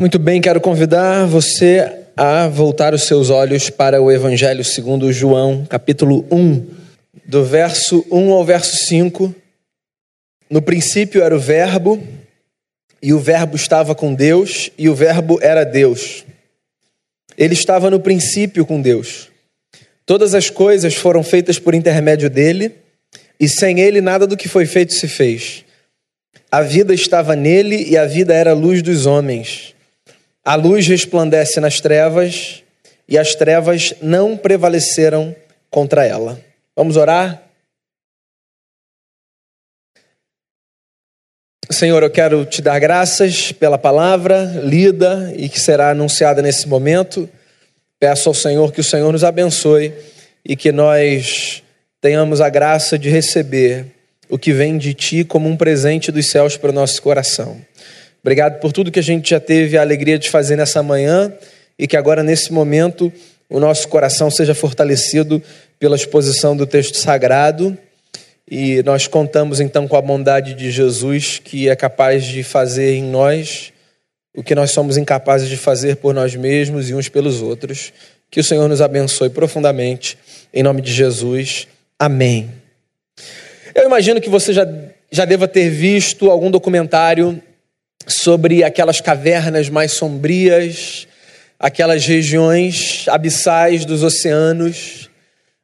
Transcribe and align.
Muito 0.00 0.18
bem, 0.18 0.40
quero 0.40 0.60
convidar 0.60 1.24
você 1.24 2.06
a 2.16 2.48
voltar 2.48 2.92
os 2.94 3.04
seus 3.04 3.30
olhos 3.30 3.70
para 3.70 4.02
o 4.02 4.10
Evangelho 4.10 4.64
segundo 4.64 5.12
João, 5.12 5.64
capítulo 5.64 6.26
1, 6.32 6.66
do 7.24 7.44
verso 7.44 8.04
1 8.10 8.32
ao 8.32 8.44
verso 8.44 8.76
5. 8.86 9.32
No 10.50 10.60
princípio 10.60 11.22
era 11.22 11.34
o 11.34 11.38
Verbo, 11.38 12.02
e 13.00 13.12
o 13.12 13.20
Verbo 13.20 13.54
estava 13.54 13.94
com 13.94 14.12
Deus, 14.12 14.68
e 14.76 14.88
o 14.88 14.96
Verbo 14.96 15.38
era 15.40 15.62
Deus. 15.62 16.24
Ele 17.38 17.54
estava 17.54 17.88
no 17.88 18.00
princípio 18.00 18.66
com 18.66 18.82
Deus. 18.82 19.28
Todas 20.04 20.34
as 20.34 20.50
coisas 20.50 20.94
foram 20.94 21.22
feitas 21.22 21.58
por 21.58 21.72
intermédio 21.72 22.28
dele, 22.28 22.72
e 23.38 23.48
sem 23.48 23.78
ele 23.78 24.00
nada 24.00 24.26
do 24.26 24.36
que 24.36 24.48
foi 24.48 24.66
feito 24.66 24.92
se 24.92 25.06
fez. 25.06 25.64
A 26.50 26.62
vida 26.62 26.92
estava 26.92 27.36
nele, 27.36 27.88
e 27.88 27.96
a 27.96 28.06
vida 28.06 28.34
era 28.34 28.50
a 28.50 28.54
luz 28.54 28.82
dos 28.82 29.06
homens. 29.06 29.73
A 30.44 30.56
luz 30.56 30.86
resplandece 30.86 31.58
nas 31.58 31.80
trevas 31.80 32.62
e 33.08 33.16
as 33.16 33.34
trevas 33.34 33.94
não 34.02 34.36
prevaleceram 34.36 35.34
contra 35.70 36.04
ela. 36.04 36.38
Vamos 36.76 36.96
orar? 36.96 37.42
Senhor, 41.70 42.02
eu 42.02 42.10
quero 42.10 42.44
te 42.44 42.60
dar 42.60 42.78
graças 42.78 43.52
pela 43.52 43.78
palavra 43.78 44.44
lida 44.62 45.32
e 45.34 45.48
que 45.48 45.58
será 45.58 45.90
anunciada 45.90 46.42
nesse 46.42 46.68
momento. 46.68 47.28
Peço 47.98 48.28
ao 48.28 48.34
Senhor 48.34 48.70
que 48.70 48.80
o 48.80 48.84
Senhor 48.84 49.10
nos 49.10 49.24
abençoe 49.24 49.94
e 50.44 50.54
que 50.54 50.70
nós 50.70 51.62
tenhamos 52.02 52.42
a 52.42 52.50
graça 52.50 52.98
de 52.98 53.08
receber 53.08 53.86
o 54.28 54.38
que 54.38 54.52
vem 54.52 54.76
de 54.76 54.92
ti 54.92 55.24
como 55.24 55.48
um 55.48 55.56
presente 55.56 56.12
dos 56.12 56.28
céus 56.28 56.54
para 56.56 56.70
o 56.70 56.74
nosso 56.74 57.00
coração. 57.00 57.58
Obrigado 58.24 58.58
por 58.58 58.72
tudo 58.72 58.90
que 58.90 58.98
a 58.98 59.02
gente 59.02 59.28
já 59.28 59.38
teve 59.38 59.76
a 59.76 59.82
alegria 59.82 60.18
de 60.18 60.30
fazer 60.30 60.56
nessa 60.56 60.82
manhã 60.82 61.30
e 61.78 61.86
que 61.86 61.94
agora, 61.94 62.22
nesse 62.22 62.50
momento, 62.54 63.12
o 63.50 63.60
nosso 63.60 63.86
coração 63.86 64.30
seja 64.30 64.54
fortalecido 64.54 65.42
pela 65.78 65.94
exposição 65.94 66.56
do 66.56 66.66
texto 66.66 66.96
sagrado. 66.96 67.76
E 68.50 68.82
nós 68.82 69.06
contamos 69.06 69.60
então 69.60 69.86
com 69.86 69.94
a 69.94 70.00
bondade 70.00 70.54
de 70.54 70.70
Jesus, 70.70 71.38
que 71.38 71.68
é 71.68 71.76
capaz 71.76 72.24
de 72.24 72.42
fazer 72.42 72.94
em 72.94 73.02
nós 73.04 73.74
o 74.34 74.42
que 74.42 74.54
nós 74.54 74.70
somos 74.70 74.96
incapazes 74.96 75.46
de 75.46 75.58
fazer 75.58 75.96
por 75.96 76.14
nós 76.14 76.34
mesmos 76.34 76.88
e 76.88 76.94
uns 76.94 77.10
pelos 77.10 77.42
outros. 77.42 77.92
Que 78.30 78.40
o 78.40 78.44
Senhor 78.44 78.66
nos 78.70 78.80
abençoe 78.80 79.28
profundamente, 79.28 80.16
em 80.50 80.62
nome 80.62 80.80
de 80.80 80.90
Jesus. 80.90 81.68
Amém. 81.98 82.50
Eu 83.74 83.84
imagino 83.84 84.18
que 84.18 84.30
você 84.30 84.54
já, 84.54 84.66
já 85.12 85.26
deva 85.26 85.46
ter 85.46 85.68
visto 85.68 86.30
algum 86.30 86.50
documentário 86.50 87.38
sobre 88.06 88.62
aquelas 88.62 89.00
cavernas 89.00 89.68
mais 89.68 89.92
sombrias, 89.92 91.06
aquelas 91.58 92.04
regiões 92.04 93.06
abissais 93.08 93.84
dos 93.84 94.02
oceanos, 94.02 95.10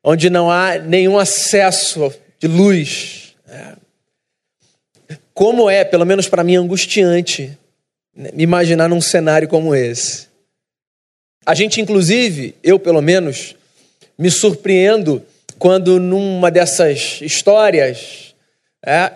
onde 0.02 0.30
não 0.30 0.50
há 0.50 0.78
nenhum 0.78 1.18
acesso 1.18 2.12
de 2.38 2.48
luz. 2.48 3.34
É. 3.48 3.76
Como 5.34 5.68
é, 5.68 5.84
pelo 5.84 6.06
menos 6.06 6.28
para 6.28 6.44
mim, 6.44 6.56
angustiante 6.56 7.56
né, 8.14 8.30
me 8.32 8.42
imaginar 8.42 8.88
num 8.88 9.00
cenário 9.00 9.48
como 9.48 9.74
esse. 9.74 10.28
A 11.44 11.54
gente, 11.54 11.80
inclusive, 11.80 12.54
eu 12.62 12.78
pelo 12.78 13.00
menos, 13.00 13.56
me 14.18 14.30
surpreendo 14.30 15.24
quando 15.58 15.98
numa 16.00 16.50
dessas 16.50 17.18
histórias 17.20 18.34
é, 18.84 19.12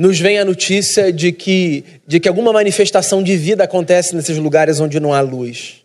nos 0.00 0.18
vem 0.18 0.38
a 0.38 0.46
notícia 0.46 1.12
de 1.12 1.30
que, 1.30 1.84
de 2.06 2.18
que 2.18 2.26
alguma 2.26 2.54
manifestação 2.54 3.22
de 3.22 3.36
vida 3.36 3.64
acontece 3.64 4.16
nesses 4.16 4.38
lugares 4.38 4.80
onde 4.80 4.98
não 4.98 5.12
há 5.12 5.20
luz. 5.20 5.84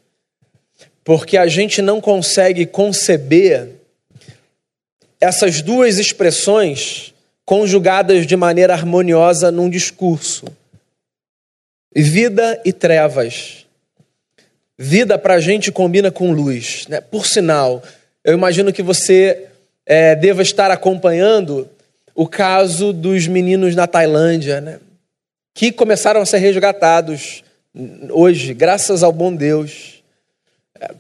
Porque 1.03 1.35
a 1.35 1.47
gente 1.47 1.81
não 1.81 1.99
consegue 1.99 2.65
conceber 2.65 3.71
essas 5.19 5.61
duas 5.61 5.97
expressões 5.99 7.13
conjugadas 7.43 8.25
de 8.25 8.37
maneira 8.37 8.71
harmoniosa 8.73 9.51
num 9.51 9.69
discurso: 9.69 10.45
vida 11.93 12.61
e 12.63 12.71
trevas. 12.71 13.65
Vida 14.77 15.17
para 15.17 15.33
a 15.33 15.39
gente 15.41 15.73
combina 15.73 16.09
com 16.09 16.31
luz. 16.31 16.87
Né? 16.87 17.01
Por 17.01 17.25
sinal, 17.25 17.83
eu 18.23 18.33
imagino 18.33 18.71
que 18.71 18.81
você 18.81 19.47
é, 19.85 20.15
deva 20.15 20.41
estar 20.41 20.71
acompanhando 20.71 21.69
o 22.15 22.25
caso 22.25 22.93
dos 22.93 23.27
meninos 23.27 23.75
na 23.75 23.85
Tailândia, 23.85 24.61
né? 24.61 24.79
que 25.53 25.71
começaram 25.71 26.21
a 26.21 26.25
ser 26.25 26.37
resgatados 26.37 27.43
hoje, 28.09 28.53
graças 28.53 29.03
ao 29.03 29.11
bom 29.11 29.35
Deus. 29.35 30.01
É, 30.79 30.91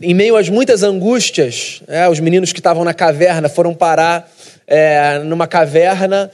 em 0.00 0.14
meio 0.14 0.36
às 0.36 0.48
muitas 0.48 0.84
angústias, 0.84 1.82
é, 1.88 2.08
os 2.08 2.20
meninos 2.20 2.52
que 2.52 2.60
estavam 2.60 2.84
na 2.84 2.94
caverna 2.94 3.48
foram 3.48 3.74
parar 3.74 4.30
é, 4.66 5.18
numa 5.20 5.46
caverna 5.48 6.30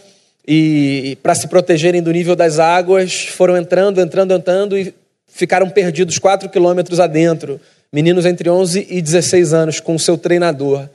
e, 0.47 1.13
e 1.13 1.17
para 1.17 1.35
se 1.35 1.49
protegerem 1.49 2.03
do 2.03 2.13
nível 2.13 2.37
das 2.37 2.59
águas, 2.59 3.27
foram 3.27 3.57
entrando, 3.57 4.01
entrando, 4.01 4.35
entrando 4.35 4.79
e 4.79 4.95
ficaram 5.29 5.69
perdidos 5.71 6.19
quatro 6.19 6.49
quilômetros 6.49 7.01
adentro. 7.01 7.59
Meninos 7.93 8.27
entre 8.27 8.49
11 8.49 8.87
e 8.89 9.01
16 9.01 9.53
anos, 9.53 9.81
com 9.81 9.95
o 9.95 9.99
seu 9.99 10.17
treinador. 10.17 10.89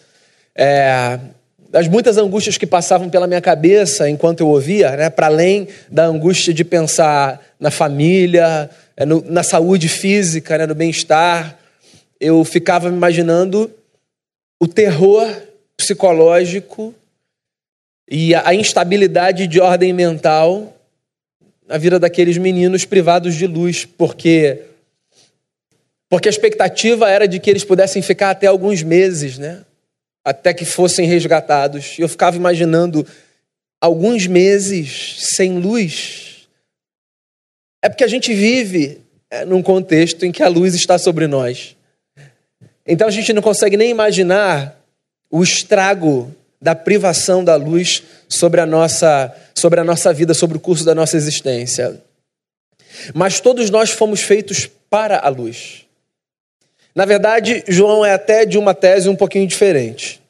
É, 0.56 1.20
das 1.76 1.90
muitas 1.90 2.18
angústias 2.18 2.58
que 2.58 2.66
passavam 2.66 3.10
pela 3.10 3.28
minha 3.28 3.42
cabeça 3.42 4.10
enquanto 4.10 4.40
eu 4.40 4.48
ouvia, 4.48 4.96
né, 4.96 5.10
para 5.10 5.26
além 5.26 5.68
da 5.92 6.06
angústia 6.06 6.54
de 6.54 6.64
pensar 6.64 7.46
na 7.60 7.70
família, 7.70 8.70
é, 8.96 9.06
no, 9.06 9.22
na 9.30 9.44
saúde 9.44 9.90
física, 9.90 10.58
né, 10.58 10.66
no 10.66 10.74
bem-estar, 10.74 11.60
eu 12.18 12.46
ficava 12.46 12.90
me 12.90 12.96
imaginando 12.96 13.70
o 14.58 14.70
terror 14.70 15.28
psicológico 15.76 16.96
e 18.10 18.34
a 18.34 18.56
instabilidade 18.56 19.46
de 19.46 19.60
ordem 19.60 19.92
mental 19.92 20.78
na 21.68 21.78
vida 21.78 22.00
daqueles 22.00 22.38
meninos 22.38 22.86
privados 22.86 23.36
de 23.36 23.48
luz, 23.48 23.84
porque 23.84 24.62
porque 26.08 26.30
a 26.30 26.32
expectativa 26.32 27.10
era 27.10 27.28
de 27.28 27.38
que 27.38 27.50
eles 27.50 27.66
pudessem 27.66 28.02
ficar 28.02 28.30
até 28.30 28.48
alguns 28.48 28.82
meses, 28.82 29.38
né? 29.38 29.66
Até 30.26 30.52
que 30.54 30.66
fossem 30.66 31.06
resgatados. 31.06 31.96
Eu 32.00 32.10
ficava 32.10 32.36
imaginando 32.36 33.06
alguns 33.80 34.26
meses 34.26 35.18
sem 35.36 35.60
luz. 35.60 36.48
É 37.84 37.88
porque 37.88 38.04
a 38.04 38.08
gente 38.08 38.34
vive 38.34 39.00
é, 39.30 39.46
num 39.46 39.62
contexto 39.62 40.26
em 40.26 40.32
que 40.32 40.42
a 40.42 40.48
luz 40.48 40.74
está 40.74 40.98
sobre 40.98 41.28
nós. 41.28 41.76
Então 42.88 43.08
a 43.08 43.12
gente 43.12 43.32
não 43.32 43.42
consegue 43.42 43.78
nem 43.78 43.92
imaginar 43.92 44.82
o 45.30 45.44
estrago 45.44 46.34
da 46.60 46.74
privação 46.74 47.44
da 47.44 47.56
luz 47.56 48.02
sobre 48.28 48.60
a 48.60 48.66
nossa, 48.66 49.34
sobre 49.54 49.80
a 49.80 49.84
nossa 49.84 50.12
vida, 50.12 50.34
sobre 50.34 50.58
o 50.58 50.60
curso 50.60 50.84
da 50.84 50.96
nossa 50.96 51.16
existência. 51.16 52.02
Mas 53.14 53.40
todos 53.40 53.70
nós 53.70 53.92
fomos 53.92 54.22
feitos 54.22 54.68
para 54.90 55.20
a 55.20 55.30
luz. 55.30 55.85
Na 56.96 57.04
verdade, 57.04 57.62
João 57.68 58.06
é 58.06 58.14
até 58.14 58.46
de 58.46 58.58
uma 58.58 58.74
tese 58.74 59.10
um 59.10 59.16
pouquinho 59.16 59.46
diferente. 59.46 60.22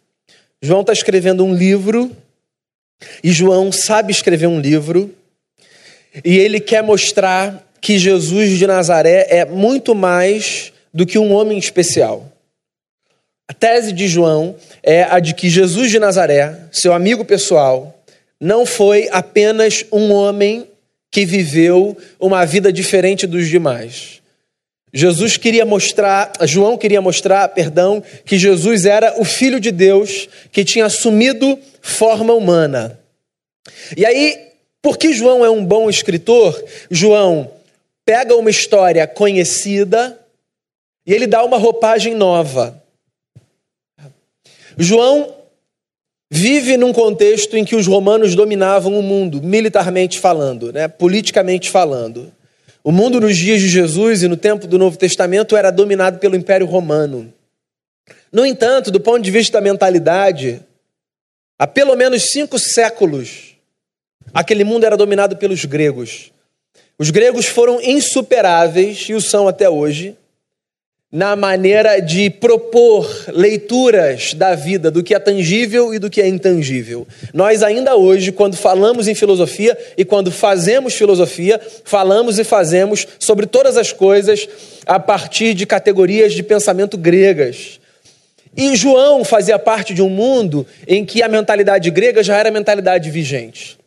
João 0.62 0.82
está 0.82 0.92
escrevendo 0.92 1.46
um 1.46 1.54
livro, 1.54 2.12
e 3.24 3.32
João 3.32 3.72
sabe 3.72 4.12
escrever 4.12 4.48
um 4.48 4.60
livro, 4.60 5.14
e 6.24 6.38
ele 6.38 6.60
quer 6.60 6.82
mostrar 6.82 7.64
que 7.80 8.00
Jesus 8.00 8.58
de 8.58 8.66
Nazaré 8.66 9.28
é 9.30 9.46
muito 9.46 9.94
mais 9.94 10.74
do 10.92 11.06
que 11.06 11.20
um 11.20 11.34
homem 11.34 11.60
especial. 11.60 12.32
A 13.48 13.54
tese 13.54 13.92
de 13.92 14.08
João 14.08 14.56
é 14.82 15.04
a 15.04 15.20
de 15.20 15.36
que 15.36 15.50
Jesus 15.50 15.92
de 15.92 16.00
Nazaré, 16.00 16.62
seu 16.72 16.94
amigo 16.94 17.24
pessoal, 17.24 18.04
não 18.42 18.66
foi 18.66 19.08
apenas 19.12 19.86
um 19.92 20.12
homem 20.12 20.68
que 21.12 21.26
viveu 21.26 21.96
uma 22.20 22.44
vida 22.44 22.74
diferente 22.74 23.28
dos 23.28 23.48
demais. 23.48 24.22
Jesus 24.98 25.36
queria 25.36 25.66
mostrar, 25.66 26.32
João 26.44 26.78
queria 26.78 27.02
mostrar, 27.02 27.50
perdão, 27.50 28.02
que 28.24 28.38
Jesus 28.38 28.86
era 28.86 29.20
o 29.20 29.26
filho 29.26 29.60
de 29.60 29.70
Deus 29.70 30.30
que 30.54 30.64
tinha 30.64 30.86
assumido 30.86 31.60
forma 31.82 32.34
humana. 32.34 32.98
E 33.98 34.06
aí, 34.06 34.54
porque 34.82 35.12
João 35.12 35.44
é 35.44 35.50
um 35.50 35.66
bom 35.66 35.90
escritor, 35.90 36.64
João 36.90 37.52
pega 38.06 38.38
uma 38.38 38.50
história 38.50 39.06
conhecida 39.06 40.18
e 41.06 41.14
ele 41.14 41.28
dá 41.28 41.44
uma 41.44 41.58
roupagem 41.58 42.16
nova. 42.16 42.82
João 44.78 45.36
vive 46.32 46.78
num 46.78 46.94
contexto 46.94 47.58
em 47.58 47.66
que 47.66 47.76
os 47.76 47.86
romanos 47.86 48.34
dominavam 48.34 48.98
o 48.98 49.04
mundo, 49.04 49.44
militarmente 49.44 50.18
falando, 50.20 50.72
né, 50.72 50.88
politicamente 50.88 51.70
falando. 51.70 52.32
O 52.88 52.92
mundo 52.92 53.20
nos 53.20 53.36
dias 53.36 53.60
de 53.60 53.68
Jesus 53.68 54.22
e 54.22 54.28
no 54.28 54.38
tempo 54.38 54.68
do 54.68 54.78
Novo 54.78 54.96
Testamento 54.96 55.58
era 55.58 55.72
dominado 55.72 56.20
pelo 56.20 56.36
Império 56.36 56.68
Romano. 56.68 57.34
No 58.32 58.46
entanto, 58.46 58.92
do 58.92 59.00
ponto 59.00 59.24
de 59.24 59.32
vista 59.32 59.54
da 59.54 59.62
mentalidade, 59.62 60.62
há 61.58 61.66
pelo 61.66 61.96
menos 61.96 62.30
cinco 62.30 62.60
séculos, 62.60 63.56
aquele 64.32 64.64
mundo 64.64 64.86
era 64.86 64.96
dominado 64.96 65.36
pelos 65.36 65.66
gregos. 65.66 66.32
Os 66.96 67.10
gregos 67.10 67.48
foram 67.48 67.82
insuperáveis, 67.82 69.10
e 69.10 69.16
o 69.16 69.20
são 69.20 69.48
até 69.48 69.68
hoje, 69.68 70.16
na 71.16 71.34
maneira 71.34 72.02
de 72.02 72.30
propor 72.30 73.10
leituras 73.30 74.34
da 74.34 74.54
vida, 74.54 74.92
do 74.92 75.02
que 75.02 75.16
é 75.16 75.20
tangível 75.20 75.94
e 75.94 75.98
do 75.98 76.10
que 76.10 76.22
é 76.22 76.28
intangível. 76.28 77.08
Nós, 77.34 77.64
ainda 77.64 77.96
hoje, 77.96 78.34
quando 78.34 78.58
falamos 78.58 79.08
em 79.08 79.16
filosofia 79.16 79.78
e 79.98 80.04
quando 80.04 80.30
fazemos 80.30 80.94
filosofia, 80.94 81.58
falamos 81.86 82.38
e 82.38 82.44
fazemos 82.44 83.08
sobre 83.18 83.46
todas 83.46 83.78
as 83.78 83.94
coisas 83.94 84.46
a 84.86 85.00
partir 85.00 85.54
de 85.54 85.66
categorias 85.66 86.34
de 86.34 86.44
pensamento 86.44 86.98
gregas. 86.98 87.80
E 88.58 88.76
João 88.76 89.24
fazia 89.24 89.58
parte 89.58 89.94
de 89.94 90.02
um 90.02 90.10
mundo 90.10 90.68
em 90.86 91.06
que 91.06 91.24
a 91.24 91.30
mentalidade 91.30 91.90
grega 91.92 92.22
já 92.22 92.36
era 92.36 92.50
a 92.50 92.52
mentalidade 92.52 93.10
vigente. 93.10 93.78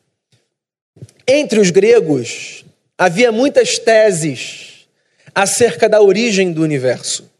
Entre 1.26 1.60
os 1.60 1.70
gregos 1.70 2.64
havia 2.96 3.30
muitas 3.30 3.78
teses 3.78 4.67
acerca 5.40 5.88
da 5.88 6.02
origem 6.02 6.52
do 6.52 6.62
universo. 6.62 7.30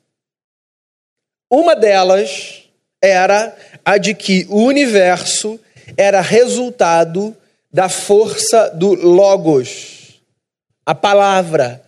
Uma 1.51 1.75
delas 1.75 2.63
era 3.03 3.57
a 3.85 3.99
de 3.99 4.15
que 4.15 4.47
o 4.49 4.63
universo 4.63 5.59
era 5.97 6.21
resultado 6.21 7.37
da 7.73 7.89
força 7.89 8.71
do 8.71 8.95
Logos, 8.95 10.21
a 10.87 10.95
palavra. 10.95 11.83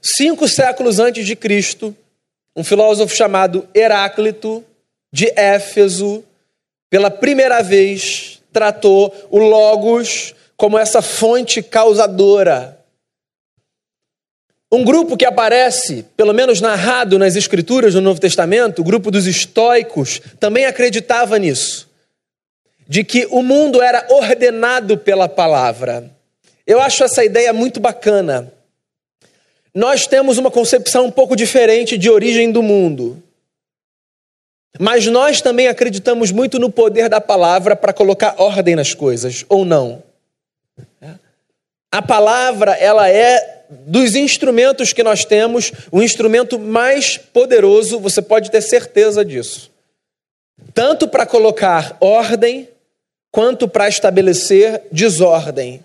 Cinco 0.00 0.48
séculos 0.48 0.98
antes 0.98 1.26
de 1.26 1.36
Cristo, 1.36 1.94
um 2.56 2.64
filósofo 2.64 3.14
chamado 3.14 3.68
Heráclito, 3.74 4.64
de 5.12 5.30
Éfeso, 5.36 6.24
pela 6.88 7.10
primeira 7.10 7.62
vez 7.62 8.40
tratou 8.50 9.14
o 9.30 9.36
Logos 9.36 10.34
como 10.56 10.78
essa 10.78 11.02
fonte 11.02 11.62
causadora. 11.62 12.82
Um 14.74 14.84
grupo 14.84 15.16
que 15.16 15.24
aparece, 15.24 16.04
pelo 16.16 16.32
menos 16.32 16.60
narrado 16.60 17.18
nas 17.18 17.36
Escrituras 17.36 17.94
do 17.94 18.00
Novo 18.00 18.20
Testamento, 18.20 18.80
o 18.80 18.84
grupo 18.84 19.10
dos 19.10 19.26
estoicos, 19.26 20.20
também 20.40 20.66
acreditava 20.66 21.38
nisso, 21.38 21.88
de 22.88 23.04
que 23.04 23.26
o 23.30 23.42
mundo 23.42 23.80
era 23.80 24.06
ordenado 24.10 24.98
pela 24.98 25.28
palavra. 25.28 26.10
Eu 26.66 26.80
acho 26.80 27.04
essa 27.04 27.24
ideia 27.24 27.52
muito 27.52 27.78
bacana 27.80 28.52
nós 29.74 30.06
temos 30.06 30.38
uma 30.38 30.52
concepção 30.52 31.06
um 31.06 31.10
pouco 31.10 31.34
diferente 31.34 31.98
de 31.98 32.08
origem 32.08 32.52
do 32.52 32.62
mundo. 32.62 33.20
Mas 34.78 35.06
nós 35.06 35.40
também 35.40 35.66
acreditamos 35.66 36.30
muito 36.30 36.60
no 36.60 36.70
poder 36.70 37.08
da 37.08 37.20
palavra 37.20 37.74
para 37.74 37.92
colocar 37.92 38.36
ordem 38.38 38.76
nas 38.76 38.94
coisas, 38.94 39.44
ou 39.48 39.64
não. 39.64 40.02
A 41.90 42.00
palavra, 42.00 42.72
ela 42.72 43.10
é 43.10 43.63
dos 43.86 44.14
instrumentos 44.14 44.92
que 44.92 45.02
nós 45.02 45.24
temos, 45.24 45.72
o 45.90 46.02
instrumento 46.02 46.58
mais 46.58 47.16
poderoso, 47.16 47.98
você 47.98 48.22
pode 48.22 48.50
ter 48.50 48.60
certeza 48.60 49.24
disso. 49.24 49.70
Tanto 50.72 51.08
para 51.08 51.26
colocar 51.26 51.96
ordem, 52.00 52.68
quanto 53.30 53.66
para 53.66 53.88
estabelecer 53.88 54.82
desordem. 54.92 55.84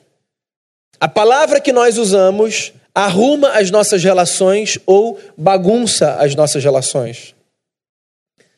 A 0.99 1.07
palavra 1.07 1.59
que 1.59 1.73
nós 1.73 1.97
usamos 1.97 2.73
arruma 2.93 3.53
as 3.53 3.71
nossas 3.71 4.03
relações 4.03 4.77
ou 4.85 5.19
bagunça 5.35 6.15
as 6.15 6.35
nossas 6.35 6.63
relações. 6.63 7.33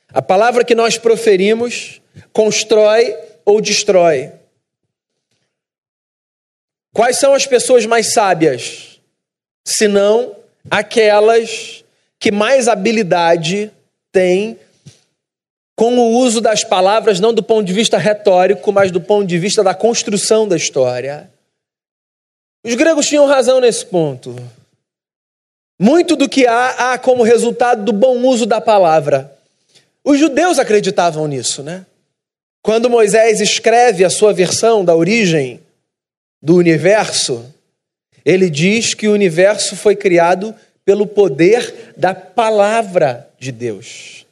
A 0.10 0.22
palavra 0.22 0.66
que 0.66 0.76
nós 0.76 0.98
proferimos 0.98 2.02
constrói 2.34 3.16
ou 3.46 3.62
destrói. 3.62 4.34
Quais 6.94 7.18
são 7.18 7.34
as 7.34 7.46
pessoas 7.46 7.86
mais 7.86 8.12
sábias? 8.12 8.91
Senão 9.66 10.36
aquelas 10.70 11.84
que 12.20 12.32
mais 12.32 12.68
habilidade 12.68 13.72
têm 14.12 14.58
com 15.76 15.98
o 15.98 16.18
uso 16.18 16.40
das 16.40 16.64
palavras, 16.64 17.20
não 17.20 17.34
do 17.34 17.42
ponto 17.42 17.66
de 17.66 17.74
vista 17.74 17.98
retórico, 17.98 18.72
mas 18.72 18.92
do 18.92 19.02
ponto 19.02 19.26
de 19.26 19.40
vista 19.40 19.64
da 19.64 19.74
construção 19.74 20.48
da 20.48 20.56
história. 20.56 21.32
Os 22.64 22.76
gregos 22.76 23.08
tinham 23.08 23.26
razão 23.26 23.60
nesse 23.60 23.86
ponto. 23.86 24.36
Muito 25.80 26.16
do 26.16 26.30
que 26.30 26.46
há, 26.46 26.94
há 26.94 27.00
como 27.00 27.24
resultado 27.24 27.84
do 27.84 27.92
bom 27.92 28.20
uso 28.28 28.46
da 28.46 28.62
palavra. 28.62 29.36
Os 30.04 30.20
judeus 30.20 30.60
acreditavam 30.60 31.28
nisso, 31.28 31.64
né? 31.64 31.86
Quando 32.62 32.90
Moisés 32.90 33.42
escreve 33.42 34.06
a 34.06 34.10
sua 34.12 34.32
versão 34.32 34.86
da 34.86 34.96
origem 34.96 35.60
do 36.40 36.56
universo, 36.56 37.44
ele 38.26 38.50
diz 38.50 38.94
que 38.94 39.08
o 39.08 39.14
universo 39.14 39.76
foi 39.76 39.96
criado 39.96 40.56
pelo 40.86 41.06
poder 41.08 41.94
da 41.96 42.14
palavra 42.14 43.30
de 43.40 43.52
Deus. 43.52 44.26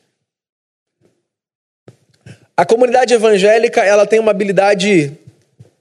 A 2.55 2.65
comunidade 2.65 3.13
evangélica, 3.13 3.83
ela 3.83 4.05
tem 4.05 4.19
uma 4.19 4.31
habilidade 4.31 5.17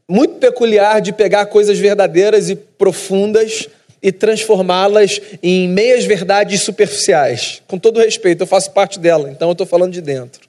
muito 0.08 0.36
peculiar 0.36 1.00
de 1.00 1.12
pegar 1.12 1.46
coisas 1.46 1.78
verdadeiras 1.78 2.48
e 2.48 2.56
profundas 2.56 3.68
e 4.00 4.12
transformá-las 4.12 5.20
em 5.42 5.68
meias 5.68 6.04
verdades 6.04 6.62
superficiais. 6.62 7.60
Com 7.66 7.78
todo 7.78 8.00
respeito, 8.00 8.42
eu 8.42 8.46
faço 8.46 8.70
parte 8.70 8.98
dela, 8.98 9.30
então 9.30 9.48
eu 9.48 9.52
estou 9.52 9.66
falando 9.66 9.92
de 9.92 10.00
dentro. 10.00 10.48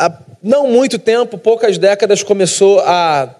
Há 0.00 0.22
não 0.42 0.68
muito 0.68 0.98
tempo, 0.98 1.38
poucas 1.38 1.78
décadas, 1.78 2.22
começou 2.22 2.80
a, 2.80 3.34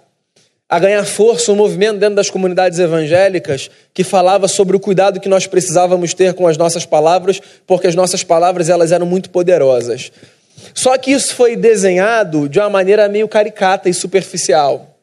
a 0.68 0.78
ganhar 0.78 1.04
força 1.04 1.52
um 1.52 1.56
movimento 1.56 1.98
dentro 1.98 2.16
das 2.16 2.28
comunidades 2.28 2.78
evangélicas 2.78 3.70
que 3.94 4.02
falava 4.02 4.48
sobre 4.48 4.76
o 4.76 4.80
cuidado 4.80 5.20
que 5.20 5.28
nós 5.28 5.46
precisávamos 5.46 6.12
ter 6.12 6.34
com 6.34 6.46
as 6.46 6.56
nossas 6.56 6.84
palavras, 6.84 7.40
porque 7.66 7.86
as 7.86 7.94
nossas 7.94 8.24
palavras 8.24 8.68
elas 8.68 8.90
eram 8.90 9.06
muito 9.06 9.30
poderosas. 9.30 10.10
Só 10.74 10.98
que 10.98 11.12
isso 11.12 11.34
foi 11.34 11.54
desenhado 11.54 12.48
de 12.48 12.58
uma 12.58 12.70
maneira 12.70 13.08
meio 13.08 13.28
caricata 13.28 13.88
e 13.88 13.94
superficial. 13.94 14.98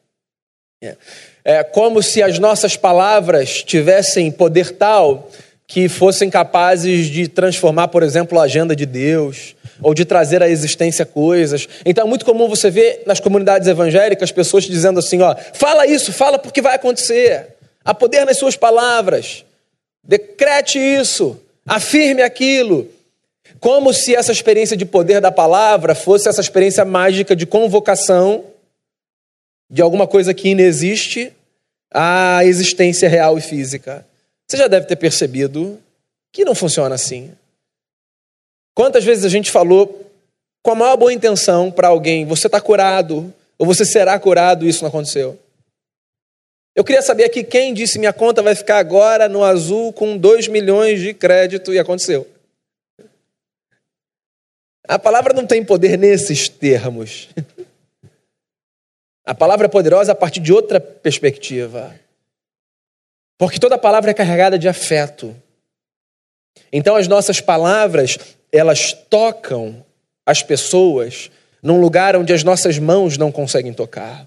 É, 0.82 0.96
é 1.44 1.64
como 1.64 2.02
se 2.02 2.22
as 2.22 2.38
nossas 2.38 2.76
palavras 2.76 3.62
tivessem 3.62 4.30
poder 4.30 4.72
tal 4.72 5.30
que 5.74 5.88
fossem 5.88 6.30
capazes 6.30 7.08
de 7.08 7.26
transformar, 7.26 7.88
por 7.88 8.04
exemplo, 8.04 8.38
a 8.38 8.44
agenda 8.44 8.76
de 8.76 8.86
Deus, 8.86 9.56
ou 9.82 9.92
de 9.92 10.04
trazer 10.04 10.40
à 10.40 10.48
existência 10.48 11.04
coisas. 11.04 11.68
Então 11.84 12.06
é 12.06 12.08
muito 12.08 12.24
comum 12.24 12.48
você 12.48 12.70
ver 12.70 13.02
nas 13.06 13.18
comunidades 13.18 13.66
evangélicas 13.66 14.30
pessoas 14.30 14.62
dizendo 14.62 15.00
assim: 15.00 15.20
ó, 15.20 15.34
fala 15.52 15.84
isso, 15.84 16.12
fala 16.12 16.38
porque 16.38 16.62
vai 16.62 16.76
acontecer. 16.76 17.56
Há 17.84 17.92
poder 17.92 18.24
nas 18.24 18.38
suas 18.38 18.54
palavras. 18.54 19.44
Decrete 20.06 20.78
isso, 20.78 21.40
afirme 21.66 22.22
aquilo. 22.22 22.88
Como 23.58 23.92
se 23.92 24.14
essa 24.14 24.30
experiência 24.30 24.76
de 24.76 24.84
poder 24.84 25.20
da 25.20 25.32
palavra 25.32 25.92
fosse 25.92 26.28
essa 26.28 26.40
experiência 26.40 26.84
mágica 26.84 27.34
de 27.34 27.46
convocação 27.46 28.44
de 29.68 29.82
alguma 29.82 30.06
coisa 30.06 30.32
que 30.32 30.50
inexiste 30.50 31.32
à 31.92 32.44
existência 32.44 33.08
real 33.08 33.36
e 33.36 33.40
física. 33.40 34.06
Você 34.54 34.58
já 34.58 34.68
deve 34.68 34.86
ter 34.86 34.94
percebido 34.94 35.82
que 36.32 36.44
não 36.44 36.54
funciona 36.54 36.94
assim. 36.94 37.36
Quantas 38.72 39.02
vezes 39.02 39.24
a 39.24 39.28
gente 39.28 39.50
falou 39.50 40.08
com 40.62 40.70
a 40.70 40.74
maior 40.76 40.96
boa 40.96 41.12
intenção 41.12 41.72
para 41.72 41.88
alguém: 41.88 42.24
você 42.24 42.46
está 42.46 42.60
curado, 42.60 43.34
ou 43.58 43.66
você 43.66 43.84
será 43.84 44.16
curado, 44.16 44.64
e 44.64 44.68
isso 44.68 44.82
não 44.82 44.90
aconteceu. 44.90 45.36
Eu 46.72 46.84
queria 46.84 47.02
saber 47.02 47.24
aqui 47.24 47.42
quem 47.42 47.74
disse 47.74 47.98
minha 47.98 48.12
conta 48.12 48.42
vai 48.42 48.54
ficar 48.54 48.78
agora 48.78 49.28
no 49.28 49.42
azul 49.42 49.92
com 49.92 50.16
2 50.16 50.46
milhões 50.46 51.00
de 51.00 51.12
crédito 51.12 51.74
e 51.74 51.78
aconteceu. 51.80 52.24
A 54.86 55.00
palavra 55.00 55.32
não 55.34 55.48
tem 55.48 55.64
poder 55.64 55.98
nesses 55.98 56.48
termos. 56.48 57.28
A 59.26 59.34
palavra 59.34 59.66
é 59.66 59.68
poderosa 59.68 60.12
a 60.12 60.14
partir 60.14 60.38
de 60.38 60.52
outra 60.52 60.78
perspectiva. 60.78 62.03
Porque 63.44 63.58
toda 63.58 63.76
palavra 63.76 64.10
é 64.10 64.14
carregada 64.14 64.58
de 64.58 64.66
afeto. 64.66 65.36
Então 66.72 66.96
as 66.96 67.06
nossas 67.06 67.42
palavras, 67.42 68.16
elas 68.50 68.94
tocam 68.94 69.84
as 70.24 70.42
pessoas 70.42 71.30
num 71.62 71.78
lugar 71.78 72.16
onde 72.16 72.32
as 72.32 72.42
nossas 72.42 72.78
mãos 72.78 73.18
não 73.18 73.30
conseguem 73.30 73.74
tocar. 73.74 74.26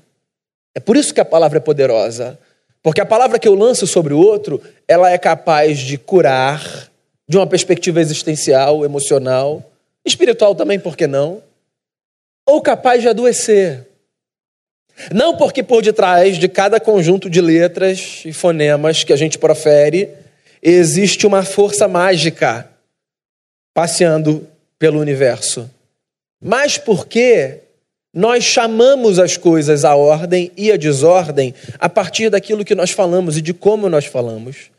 É 0.76 0.80
por 0.80 0.96
isso 0.96 1.16
que 1.16 1.20
a 1.20 1.26
palavra 1.26 1.58
é 1.58 1.60
poderosa. 1.60 2.38
Porque 2.84 3.02
a 3.02 3.08
palavra 3.08 3.40
que 3.40 3.48
eu 3.48 3.56
lanço 3.56 3.88
sobre 3.88 4.14
o 4.14 4.20
outro, 4.20 4.62
ela 4.88 5.10
é 5.10 5.18
capaz 5.18 5.80
de 5.80 5.98
curar 5.98 6.88
de 7.28 7.38
uma 7.38 7.48
perspectiva 7.48 8.00
existencial, 8.00 8.86
emocional, 8.86 9.68
espiritual 10.06 10.54
também, 10.54 10.80
por 10.80 10.96
que 10.96 11.08
não? 11.08 11.42
Ou 12.46 12.62
capaz 12.62 13.02
de 13.02 13.10
adoecer. 13.10 13.87
Não 15.14 15.38
porque 15.38 15.62
por 15.62 15.82
detrás 15.82 16.38
de 16.38 16.48
cada 16.48 16.80
conjunto 16.80 17.30
de 17.30 17.40
letras 17.42 18.24
e 18.26 18.34
fonemas 18.34 19.04
que 19.04 19.14
a 19.14 19.18
gente 19.18 19.38
profere 19.38 20.10
existe 20.62 21.28
uma 21.28 21.44
força 21.44 21.88
mágica 21.88 22.68
passeando 23.74 24.48
pelo 24.80 25.00
universo, 25.00 25.70
mas 26.42 26.78
porque 26.78 27.60
nós 28.14 28.44
chamamos 28.44 29.20
as 29.20 29.38
coisas 29.38 29.86
à 29.86 29.96
ordem 29.96 30.52
e 30.58 30.72
à 30.72 30.78
desordem 30.78 31.54
a 31.78 31.88
partir 31.88 32.30
daquilo 32.30 32.66
que 32.66 32.74
nós 32.74 32.90
falamos 32.90 33.38
e 33.38 33.42
de 33.42 33.54
como 33.54 33.88
nós 33.90 34.06
falamos. 34.06 34.72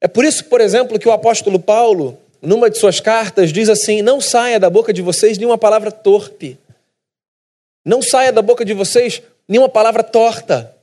É 0.00 0.08
por 0.08 0.24
isso, 0.24 0.46
por 0.46 0.60
exemplo, 0.60 0.98
que 0.98 1.06
o 1.06 1.12
apóstolo 1.12 1.58
Paulo, 1.58 2.18
numa 2.40 2.70
de 2.70 2.78
suas 2.78 3.00
cartas, 3.00 3.52
diz 3.52 3.68
assim: 3.68 4.02
Não 4.02 4.20
saia 4.20 4.58
da 4.58 4.70
boca 4.70 4.92
de 4.92 5.02
vocês 5.02 5.36
nenhuma 5.36 5.58
palavra 5.58 5.92
torpe. 5.92 6.58
Não 7.84 8.00
saia 8.00 8.32
da 8.32 8.42
boca 8.42 8.64
de 8.64 8.74
vocês 8.74 9.22
nenhuma 9.48 9.68
palavra 9.68 10.02
torta. 10.02 10.76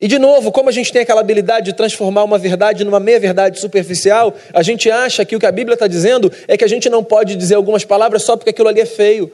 E 0.00 0.08
de 0.08 0.18
novo, 0.18 0.50
como 0.50 0.70
a 0.70 0.72
gente 0.72 0.90
tem 0.90 1.02
aquela 1.02 1.20
habilidade 1.20 1.66
de 1.66 1.76
transformar 1.76 2.24
uma 2.24 2.38
verdade 2.38 2.84
numa 2.84 2.98
meia-verdade 2.98 3.60
superficial, 3.60 4.34
a 4.54 4.62
gente 4.62 4.90
acha 4.90 5.26
que 5.26 5.36
o 5.36 5.38
que 5.38 5.44
a 5.44 5.52
Bíblia 5.52 5.74
está 5.74 5.86
dizendo 5.86 6.32
é 6.48 6.56
que 6.56 6.64
a 6.64 6.68
gente 6.68 6.88
não 6.88 7.04
pode 7.04 7.36
dizer 7.36 7.54
algumas 7.54 7.84
palavras 7.84 8.22
só 8.22 8.34
porque 8.36 8.50
aquilo 8.50 8.68
ali 8.68 8.80
é 8.80 8.86
feio. 8.86 9.30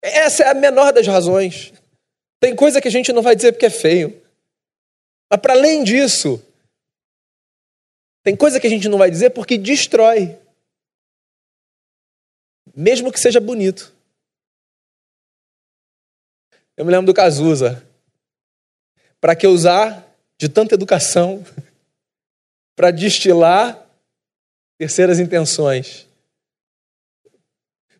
Essa 0.00 0.44
é 0.44 0.48
a 0.48 0.54
menor 0.54 0.92
das 0.92 1.06
razões. 1.06 1.72
Tem 2.40 2.54
coisa 2.54 2.80
que 2.80 2.88
a 2.88 2.90
gente 2.90 3.12
não 3.12 3.22
vai 3.22 3.34
dizer 3.34 3.52
porque 3.52 3.66
é 3.66 3.70
feio. 3.70 4.22
Mas 5.28 5.40
para 5.40 5.54
além 5.54 5.82
disso, 5.82 6.40
tem 8.22 8.36
coisa 8.36 8.60
que 8.60 8.66
a 8.66 8.70
gente 8.70 8.88
não 8.88 8.98
vai 8.98 9.10
dizer 9.10 9.30
porque 9.30 9.58
destrói. 9.58 10.36
Mesmo 12.74 13.10
que 13.12 13.18
seja 13.18 13.40
bonito. 13.40 13.91
Eu 16.82 16.86
me 16.86 16.90
lembro 16.90 17.06
do 17.06 17.14
Cazuza. 17.14 17.80
Para 19.20 19.36
que 19.36 19.46
usar 19.46 20.04
de 20.36 20.48
tanta 20.48 20.74
educação 20.74 21.46
para 22.74 22.90
destilar 22.90 23.86
terceiras 24.76 25.20
intenções? 25.20 26.08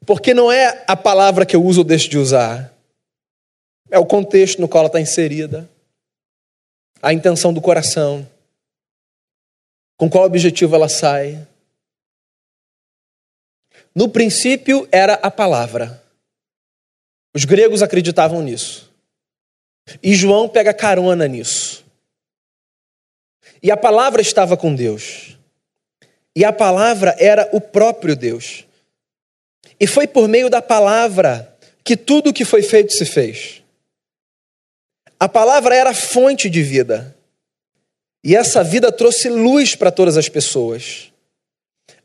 Porque 0.05 0.35
não 0.35 0.51
é 0.51 0.85
a 0.89 0.97
palavra 0.97 1.47
que 1.47 1.55
eu 1.55 1.65
uso 1.65 1.83
ou 1.83 1.85
deixo 1.85 2.09
de 2.09 2.19
usar, 2.19 2.75
é 3.89 4.01
o 4.01 4.05
contexto 4.05 4.61
no 4.61 4.67
qual 4.67 4.81
ela 4.81 4.89
está 4.89 5.01
inserida, 5.01 5.71
a 7.01 7.13
intenção 7.13 7.55
do 7.55 7.61
coração, 7.61 8.29
com 9.97 10.11
qual 10.11 10.25
objetivo 10.25 10.75
ela 10.75 10.89
sai. 10.89 11.47
No 13.95 14.09
princípio 14.09 14.89
era 14.91 15.15
a 15.15 15.31
palavra. 15.31 16.02
Os 17.35 17.45
gregos 17.45 17.83
acreditavam 17.83 18.43
nisso. 18.43 18.91
E 20.03 20.15
João 20.15 20.49
pega 20.49 20.75
carona 20.75 21.27
nisso. 21.27 21.85
E 23.63 23.71
a 23.71 23.77
palavra 23.77 24.21
estava 24.21 24.57
com 24.57 24.75
Deus. 24.75 25.37
E 26.35 26.45
a 26.45 26.53
palavra 26.53 27.15
era 27.19 27.49
o 27.53 27.61
próprio 27.61 28.17
Deus. 28.17 28.65
E 29.79 29.87
foi 29.87 30.07
por 30.07 30.29
meio 30.29 30.49
da 30.49 30.63
palavra 30.63 31.57
que 31.85 31.97
tudo 31.97 32.31
o 32.31 32.33
que 32.33 32.45
foi 32.45 32.63
feito 32.63 32.93
se 32.93 33.05
fez. 33.05 33.63
A 35.19 35.29
palavra 35.29 35.75
era 35.75 35.95
fonte 35.95 36.51
de 36.51 36.63
vida. 36.63 37.17
E 38.25 38.37
essa 38.37 38.63
vida 38.63 38.91
trouxe 38.93 39.29
luz 39.29 39.75
para 39.75 39.91
todas 39.91 40.17
as 40.17 40.29
pessoas. 40.29 41.13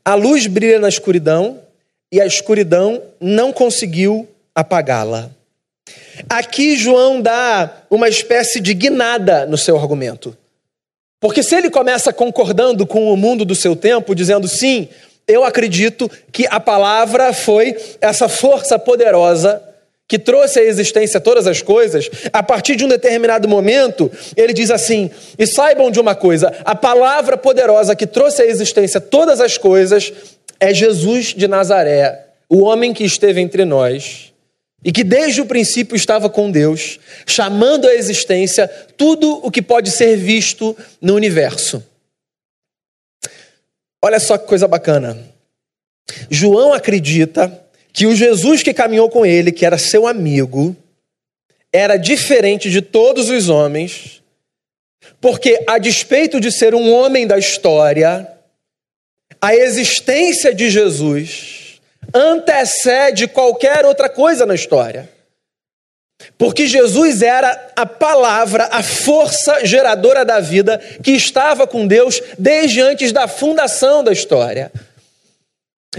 A 0.04 0.14
luz 0.14 0.46
brilha 0.46 0.78
na 0.78 0.88
escuridão 0.88 1.62
e 2.10 2.20
a 2.20 2.26
escuridão 2.26 3.02
não 3.20 3.52
conseguiu 3.52 4.28
apagá-la. 4.58 5.30
Aqui 6.28 6.76
João 6.76 7.20
dá 7.20 7.84
uma 7.88 8.08
espécie 8.08 8.60
de 8.60 8.74
guinada 8.74 9.46
no 9.46 9.56
seu 9.56 9.76
argumento. 9.76 10.36
Porque 11.20 11.44
se 11.44 11.54
ele 11.54 11.70
começa 11.70 12.12
concordando 12.12 12.84
com 12.84 13.12
o 13.12 13.16
mundo 13.16 13.44
do 13.44 13.54
seu 13.54 13.76
tempo, 13.76 14.16
dizendo 14.16 14.48
sim, 14.48 14.88
eu 15.28 15.44
acredito 15.44 16.10
que 16.32 16.44
a 16.50 16.58
palavra 16.58 17.32
foi 17.32 17.76
essa 18.00 18.28
força 18.28 18.78
poderosa 18.80 19.62
que 20.08 20.18
trouxe 20.18 20.58
à 20.58 20.64
existência 20.64 21.20
todas 21.20 21.46
as 21.46 21.62
coisas, 21.62 22.10
a 22.32 22.42
partir 22.42 22.74
de 22.74 22.84
um 22.84 22.88
determinado 22.88 23.46
momento, 23.46 24.10
ele 24.36 24.52
diz 24.52 24.72
assim: 24.72 25.08
e 25.38 25.46
saibam 25.46 25.90
de 25.90 26.00
uma 26.00 26.16
coisa, 26.16 26.52
a 26.64 26.74
palavra 26.74 27.36
poderosa 27.36 27.94
que 27.94 28.06
trouxe 28.06 28.42
à 28.42 28.46
existência 28.46 29.00
todas 29.00 29.40
as 29.40 29.56
coisas 29.56 30.12
é 30.58 30.74
Jesus 30.74 31.26
de 31.26 31.46
Nazaré, 31.46 32.26
o 32.48 32.62
homem 32.62 32.92
que 32.92 33.04
esteve 33.04 33.40
entre 33.40 33.64
nós 33.64 34.27
e 34.84 34.92
que 34.92 35.02
desde 35.02 35.40
o 35.40 35.46
princípio 35.46 35.96
estava 35.96 36.30
com 36.30 36.50
Deus, 36.50 37.00
chamando 37.26 37.88
à 37.88 37.94
existência 37.94 38.68
tudo 38.96 39.44
o 39.44 39.50
que 39.50 39.60
pode 39.60 39.90
ser 39.90 40.16
visto 40.16 40.76
no 41.00 41.14
universo. 41.14 41.84
Olha 44.02 44.20
só 44.20 44.38
que 44.38 44.46
coisa 44.46 44.68
bacana. 44.68 45.18
João 46.30 46.72
acredita 46.72 47.64
que 47.92 48.06
o 48.06 48.14
Jesus 48.14 48.62
que 48.62 48.72
caminhou 48.72 49.10
com 49.10 49.26
ele, 49.26 49.50
que 49.50 49.66
era 49.66 49.76
seu 49.76 50.06
amigo, 50.06 50.76
era 51.72 51.96
diferente 51.96 52.70
de 52.70 52.80
todos 52.80 53.28
os 53.28 53.48
homens, 53.48 54.22
porque, 55.20 55.64
a 55.66 55.78
despeito 55.78 56.40
de 56.40 56.52
ser 56.52 56.74
um 56.74 56.92
homem 56.92 57.26
da 57.26 57.36
história, 57.36 58.26
a 59.40 59.54
existência 59.54 60.54
de 60.54 60.70
Jesus 60.70 61.57
antecede 62.14 63.28
qualquer 63.28 63.84
outra 63.84 64.08
coisa 64.08 64.46
na 64.46 64.54
história. 64.54 65.08
Porque 66.36 66.66
Jesus 66.66 67.22
era 67.22 67.72
a 67.76 67.86
palavra, 67.86 68.64
a 68.72 68.82
força 68.82 69.64
geradora 69.64 70.24
da 70.24 70.40
vida 70.40 70.78
que 71.02 71.12
estava 71.12 71.66
com 71.66 71.86
Deus 71.86 72.20
desde 72.38 72.80
antes 72.80 73.12
da 73.12 73.28
fundação 73.28 74.02
da 74.02 74.12
história. 74.12 74.72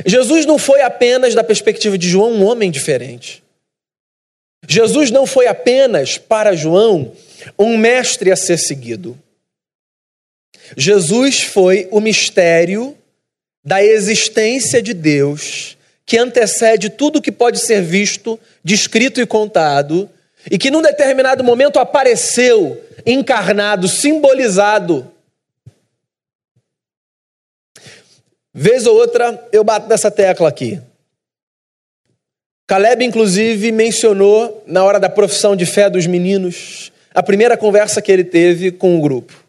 Jesus 0.05 0.45
não 0.45 0.57
foi 0.57 0.81
apenas, 0.81 1.33
da 1.33 1.43
perspectiva 1.43 1.97
de 1.97 2.07
João, 2.07 2.33
um 2.33 2.45
homem 2.45 2.69
diferente. 2.69 3.41
Jesus 4.67 5.09
não 5.09 5.25
foi 5.25 5.47
apenas, 5.47 6.17
para 6.17 6.55
João, 6.55 7.13
um 7.57 7.77
mestre 7.77 8.31
a 8.31 8.35
ser 8.35 8.57
seguido. 8.57 9.17
Jesus 10.77 11.41
foi 11.41 11.87
o 11.91 11.99
mistério 11.99 12.95
da 13.63 13.83
existência 13.83 14.81
de 14.81 14.93
Deus 14.93 15.77
que 16.09 16.17
antecede 16.17 16.89
tudo 16.89 17.21
que 17.21 17.31
pode 17.31 17.59
ser 17.59 17.83
visto, 17.83 18.39
descrito 18.63 19.21
e 19.21 19.27
contado, 19.27 20.09
e 20.49 20.57
que 20.57 20.71
num 20.71 20.81
determinado 20.81 21.43
momento 21.43 21.77
apareceu 21.77 22.83
encarnado, 23.05 23.87
simbolizado. 23.87 25.13
Vez 28.51 28.87
ou 28.87 28.95
outra 28.95 29.47
eu 29.51 29.63
bato 29.63 29.87
nessa 29.87 30.09
tecla 30.09 30.49
aqui. 30.49 30.81
Caleb, 32.65 33.05
inclusive, 33.05 33.71
mencionou 33.71 34.63
na 34.65 34.83
hora 34.83 34.99
da 34.99 35.09
profissão 35.09 35.55
de 35.55 35.67
fé 35.67 35.91
dos 35.91 36.07
meninos, 36.07 36.91
a 37.13 37.21
primeira 37.21 37.55
conversa 37.55 38.01
que 38.01 38.11
ele 38.11 38.23
teve 38.23 38.71
com 38.71 38.97
o 38.97 39.01
grupo. 39.01 39.45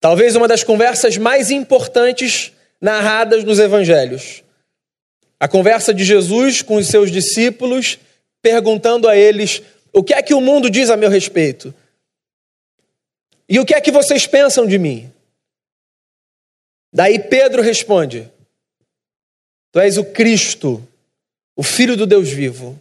Talvez 0.00 0.34
uma 0.34 0.48
das 0.48 0.64
conversas 0.64 1.16
mais 1.16 1.52
importantes 1.52 2.50
narradas 2.80 3.44
nos 3.44 3.60
evangelhos. 3.60 4.42
A 5.40 5.46
conversa 5.46 5.94
de 5.94 6.04
Jesus 6.04 6.62
com 6.62 6.76
os 6.76 6.88
seus 6.88 7.10
discípulos, 7.10 7.98
perguntando 8.42 9.08
a 9.08 9.16
eles: 9.16 9.62
o 9.92 10.02
que 10.02 10.14
é 10.14 10.22
que 10.22 10.34
o 10.34 10.40
mundo 10.40 10.68
diz 10.68 10.90
a 10.90 10.96
meu 10.96 11.08
respeito? 11.08 11.74
E 13.48 13.58
o 13.58 13.64
que 13.64 13.74
é 13.74 13.80
que 13.80 13.90
vocês 13.90 14.26
pensam 14.26 14.66
de 14.66 14.78
mim? 14.78 15.12
Daí 16.92 17.18
Pedro 17.18 17.62
responde: 17.62 18.30
Tu 19.72 19.80
és 19.80 19.96
o 19.96 20.04
Cristo, 20.04 20.86
o 21.56 21.62
Filho 21.62 21.96
do 21.96 22.06
Deus 22.06 22.28
vivo. 22.28 22.80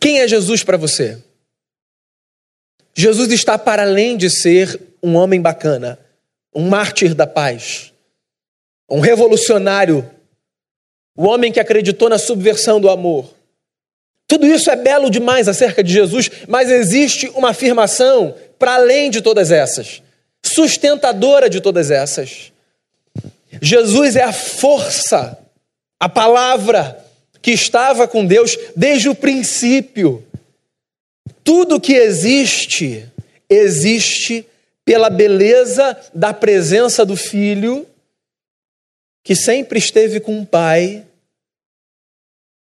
Quem 0.00 0.20
é 0.20 0.28
Jesus 0.28 0.62
para 0.62 0.76
você? 0.76 1.22
Jesus 2.94 3.32
está 3.32 3.58
para 3.58 3.82
além 3.82 4.16
de 4.16 4.30
ser 4.30 4.80
um 5.02 5.16
homem 5.16 5.40
bacana, 5.40 5.98
um 6.54 6.68
mártir 6.68 7.14
da 7.14 7.26
paz, 7.26 7.92
um 8.88 9.00
revolucionário 9.00 10.08
o 11.16 11.26
homem 11.26 11.52
que 11.52 11.60
acreditou 11.60 12.08
na 12.08 12.18
subversão 12.18 12.80
do 12.80 12.90
amor. 12.90 13.32
Tudo 14.26 14.46
isso 14.46 14.70
é 14.70 14.76
belo 14.76 15.10
demais 15.10 15.48
acerca 15.48 15.82
de 15.82 15.92
Jesus, 15.92 16.30
mas 16.48 16.70
existe 16.70 17.28
uma 17.34 17.50
afirmação 17.50 18.34
para 18.58 18.74
além 18.74 19.10
de 19.10 19.20
todas 19.20 19.50
essas, 19.50 20.02
sustentadora 20.42 21.48
de 21.48 21.60
todas 21.60 21.90
essas. 21.90 22.52
Jesus 23.60 24.16
é 24.16 24.22
a 24.22 24.32
força, 24.32 25.38
a 26.00 26.08
palavra 26.08 26.98
que 27.40 27.52
estava 27.52 28.08
com 28.08 28.24
Deus 28.24 28.58
desde 28.74 29.08
o 29.08 29.14
princípio. 29.14 30.24
Tudo 31.44 31.80
que 31.80 31.92
existe, 31.92 33.06
existe 33.48 34.46
pela 34.84 35.10
beleza 35.10 35.96
da 36.14 36.32
presença 36.32 37.04
do 37.04 37.16
Filho 37.16 37.86
que 39.24 39.34
sempre 39.34 39.78
esteve 39.78 40.20
com 40.20 40.36
um 40.36 40.44
pai, 40.44 41.04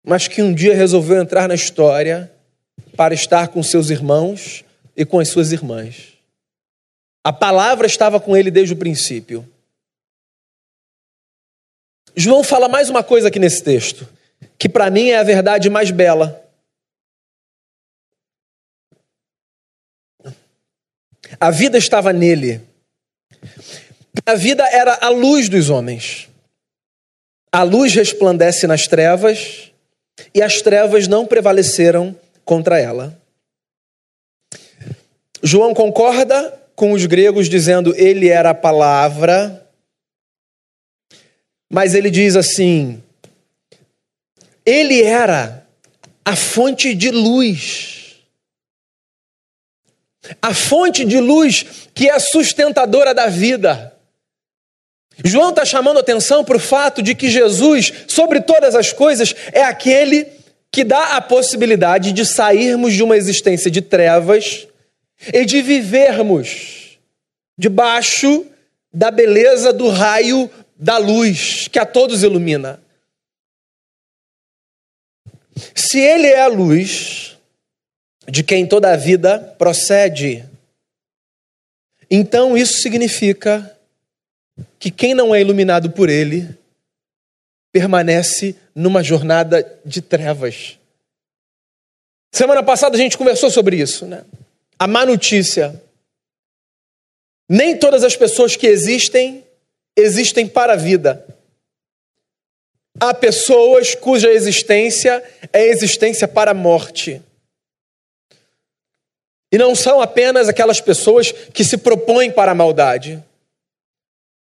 mas 0.06 0.28
que 0.28 0.40
um 0.40 0.54
dia 0.54 0.74
resolveu 0.74 1.20
entrar 1.20 1.48
na 1.48 1.56
história 1.56 2.32
para 2.96 3.12
estar 3.12 3.48
com 3.48 3.60
seus 3.64 3.90
irmãos 3.90 4.64
e 4.96 5.04
com 5.04 5.18
as 5.18 5.28
suas 5.28 5.50
irmãs. 5.50 6.14
A 7.24 7.32
palavra 7.32 7.88
estava 7.88 8.20
com 8.20 8.36
ele 8.36 8.52
desde 8.52 8.72
o 8.72 8.76
princípio. 8.76 9.46
João 12.14 12.44
fala 12.44 12.68
mais 12.68 12.88
uma 12.88 13.02
coisa 13.02 13.26
aqui 13.26 13.40
nesse 13.40 13.62
texto. 13.62 14.08
que 14.58 14.68
para 14.68 14.90
mim 14.90 15.08
é 15.08 15.18
a 15.18 15.24
verdade 15.24 15.68
mais 15.68 15.90
bela. 15.90 16.42
A 21.40 21.50
vida 21.50 21.76
estava 21.76 22.12
nele. 22.12 22.62
A 24.24 24.34
vida 24.34 24.64
era 24.68 24.98
a 25.02 25.08
luz 25.08 25.48
dos 25.48 25.68
homens. 25.68 26.28
A 27.52 27.62
luz 27.62 27.94
resplandece 27.94 28.66
nas 28.66 28.86
trevas 28.86 29.70
e 30.34 30.42
as 30.42 30.60
trevas 30.60 31.08
não 31.08 31.26
prevaleceram 31.26 32.18
contra 32.44 32.78
ela. 32.78 33.18
João 35.42 35.74
concorda 35.74 36.60
com 36.74 36.92
os 36.92 37.06
gregos 37.06 37.48
dizendo 37.48 37.94
ele 37.96 38.28
era 38.28 38.50
a 38.50 38.54
palavra, 38.54 39.66
mas 41.70 41.94
ele 41.94 42.10
diz 42.10 42.36
assim: 42.36 43.02
ele 44.64 45.02
era 45.02 45.66
a 46.24 46.34
fonte 46.34 46.94
de 46.94 47.10
luz. 47.10 48.16
A 50.42 50.52
fonte 50.52 51.04
de 51.04 51.20
luz 51.20 51.88
que 51.94 52.10
é 52.10 52.18
sustentadora 52.18 53.14
da 53.14 53.28
vida. 53.28 53.95
João 55.24 55.50
está 55.50 55.64
chamando 55.64 55.98
atenção 55.98 56.44
para 56.44 56.56
o 56.56 56.60
fato 56.60 57.02
de 57.02 57.14
que 57.14 57.30
Jesus, 57.30 57.92
sobre 58.06 58.40
todas 58.40 58.74
as 58.74 58.92
coisas, 58.92 59.34
é 59.52 59.62
aquele 59.62 60.26
que 60.70 60.84
dá 60.84 61.16
a 61.16 61.20
possibilidade 61.20 62.12
de 62.12 62.26
sairmos 62.26 62.92
de 62.92 63.02
uma 63.02 63.16
existência 63.16 63.70
de 63.70 63.80
trevas 63.80 64.68
e 65.32 65.44
de 65.44 65.62
vivermos 65.62 66.98
debaixo 67.56 68.46
da 68.92 69.10
beleza 69.10 69.72
do 69.72 69.88
raio 69.88 70.50
da 70.76 70.98
luz 70.98 71.68
que 71.68 71.78
a 71.78 71.86
todos 71.86 72.22
ilumina. 72.22 72.82
Se 75.74 75.98
Ele 75.98 76.26
é 76.26 76.42
a 76.42 76.48
luz 76.48 77.38
de 78.28 78.42
quem 78.42 78.66
toda 78.66 78.92
a 78.92 78.96
vida 78.96 79.38
procede, 79.58 80.44
então 82.10 82.56
isso 82.56 82.82
significa 82.82 83.75
que 84.78 84.90
quem 84.90 85.14
não 85.14 85.34
é 85.34 85.40
iluminado 85.40 85.90
por 85.90 86.08
Ele 86.08 86.48
permanece 87.72 88.56
numa 88.74 89.02
jornada 89.02 89.80
de 89.84 90.00
trevas. 90.00 90.78
Semana 92.32 92.62
passada 92.62 92.96
a 92.96 92.98
gente 92.98 93.18
conversou 93.18 93.50
sobre 93.50 93.76
isso, 93.76 94.06
né? 94.06 94.24
A 94.78 94.86
má 94.86 95.04
notícia. 95.06 95.82
Nem 97.48 97.78
todas 97.78 98.02
as 98.02 98.16
pessoas 98.16 98.56
que 98.56 98.66
existem 98.66 99.44
existem 99.96 100.46
para 100.46 100.74
a 100.74 100.76
vida. 100.76 101.26
Há 103.00 103.12
pessoas 103.14 103.94
cuja 103.94 104.30
existência 104.30 105.22
é 105.52 105.66
existência 105.66 106.26
para 106.26 106.50
a 106.50 106.54
morte. 106.54 107.22
E 109.52 109.58
não 109.58 109.74
são 109.74 110.00
apenas 110.00 110.48
aquelas 110.48 110.80
pessoas 110.80 111.30
que 111.30 111.64
se 111.64 111.78
propõem 111.78 112.30
para 112.30 112.52
a 112.52 112.54
maldade. 112.54 113.22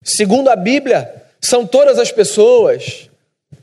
Segundo 0.02 0.48
a 0.48 0.56
Bíblia, 0.56 1.24
são 1.40 1.66
todas 1.66 1.98
as 1.98 2.10
pessoas 2.10 3.08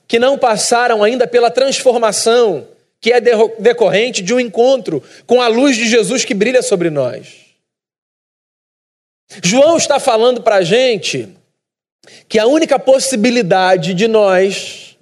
que 0.07 0.19
não 0.19 0.37
passaram 0.37 1.03
ainda 1.03 1.27
pela 1.27 1.51
transformação 1.51 2.67
que 2.99 3.11
é 3.11 3.21
decorrente 3.59 4.21
de 4.21 4.33
um 4.33 4.39
encontro 4.39 5.03
com 5.25 5.41
a 5.41 5.47
luz 5.47 5.75
de 5.75 5.87
Jesus 5.87 6.25
que 6.25 6.33
brilha 6.33 6.61
sobre 6.61 6.89
nós. 6.89 7.47
João 9.43 9.77
está 9.77 9.99
falando 9.99 10.41
para 10.41 10.57
a 10.57 10.63
gente 10.63 11.29
que 12.27 12.39
a 12.39 12.47
única 12.47 12.79
possibilidade 12.79 13.93
de 13.93 14.07
nós 14.07 14.97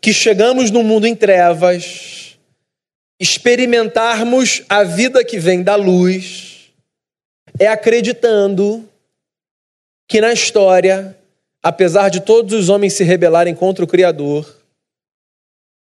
que 0.00 0.12
chegamos 0.12 0.70
no 0.70 0.82
mundo 0.82 1.06
em 1.06 1.14
trevas 1.14 2.36
experimentarmos 3.20 4.62
a 4.68 4.82
vida 4.82 5.24
que 5.24 5.38
vem 5.38 5.62
da 5.62 5.76
luz 5.76 6.72
é 7.58 7.68
acreditando 7.68 8.88
que 10.12 10.20
na 10.20 10.30
história, 10.30 11.16
apesar 11.62 12.10
de 12.10 12.20
todos 12.20 12.52
os 12.52 12.68
homens 12.68 12.92
se 12.92 13.02
rebelarem 13.02 13.54
contra 13.54 13.82
o 13.82 13.88
Criador, 13.88 14.62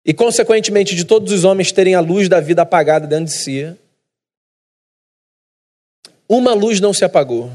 e 0.06 0.14
consequentemente 0.14 0.94
de 0.94 1.04
todos 1.04 1.32
os 1.32 1.42
homens 1.42 1.72
terem 1.72 1.96
a 1.96 2.00
luz 2.00 2.28
da 2.28 2.38
vida 2.38 2.62
apagada 2.62 3.04
dentro 3.04 3.24
de 3.24 3.32
si, 3.32 3.76
uma 6.28 6.54
luz 6.54 6.78
não 6.78 6.94
se 6.94 7.04
apagou 7.04 7.50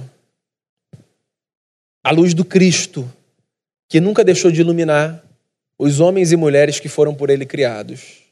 a 2.03 2.12
luz 2.12 2.34
do 2.34 2.43
Cristo, 2.43 3.10
que 3.88 4.01
nunca 4.01 4.21
deixou 4.21 4.51
de 4.51 4.60
iluminar 4.60 5.23
os 5.80 6.01
homens 6.01 6.34
e 6.34 6.36
mulheres 6.36 6.82
que 6.82 6.89
foram 6.89 7.15
por 7.15 7.30
ele 7.30 7.45
criados. 7.45 8.23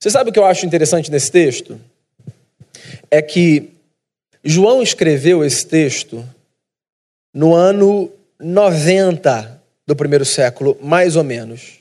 Você 0.00 0.08
sabe 0.08 0.30
o 0.30 0.32
que 0.32 0.38
eu 0.38 0.46
acho 0.46 0.64
interessante 0.64 1.10
nesse 1.10 1.30
texto? 1.30 1.78
É 3.10 3.20
que 3.20 3.74
João 4.42 4.82
escreveu 4.82 5.44
esse 5.44 5.66
texto 5.66 6.26
no 7.38 7.54
ano 7.54 8.12
90 8.40 9.62
do 9.86 9.94
primeiro 9.94 10.24
século, 10.24 10.76
mais 10.82 11.14
ou 11.14 11.22
menos. 11.22 11.78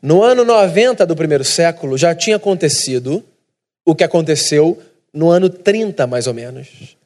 No 0.00 0.22
ano 0.22 0.46
90 0.46 1.04
do 1.04 1.14
primeiro 1.14 1.44
século 1.44 1.98
já 1.98 2.14
tinha 2.14 2.36
acontecido 2.36 3.22
o 3.84 3.94
que 3.94 4.02
aconteceu 4.02 4.82
no 5.12 5.28
ano 5.28 5.50
30, 5.50 6.06
mais 6.06 6.26
ou 6.26 6.32
menos 6.32 6.96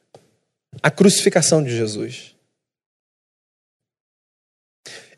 a 0.81 0.92
crucificação 0.92 1.61
de 1.61 1.77
Jesus. 1.77 2.37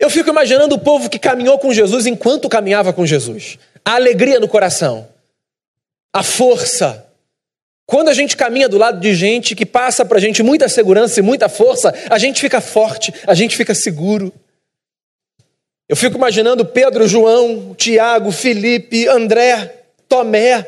Eu 0.00 0.08
fico 0.08 0.30
imaginando 0.30 0.74
o 0.74 0.80
povo 0.80 1.10
que 1.10 1.18
caminhou 1.18 1.58
com 1.58 1.70
Jesus 1.70 2.06
enquanto 2.06 2.48
caminhava 2.48 2.94
com 2.94 3.04
Jesus. 3.04 3.58
A 3.84 3.96
alegria 3.96 4.40
no 4.40 4.48
coração, 4.48 5.06
a 6.14 6.22
força. 6.22 7.07
Quando 7.90 8.10
a 8.10 8.12
gente 8.12 8.36
caminha 8.36 8.68
do 8.68 8.76
lado 8.76 9.00
de 9.00 9.14
gente 9.14 9.56
que 9.56 9.64
passa 9.64 10.04
para 10.04 10.18
a 10.18 10.20
gente 10.20 10.42
muita 10.42 10.68
segurança 10.68 11.20
e 11.20 11.22
muita 11.22 11.48
força, 11.48 11.94
a 12.10 12.18
gente 12.18 12.38
fica 12.38 12.60
forte, 12.60 13.10
a 13.26 13.32
gente 13.32 13.56
fica 13.56 13.74
seguro. 13.74 14.30
Eu 15.88 15.96
fico 15.96 16.18
imaginando 16.18 16.66
Pedro, 16.66 17.08
João, 17.08 17.74
Tiago, 17.74 18.30
Felipe, 18.30 19.08
André, 19.08 19.74
Tomé, 20.06 20.66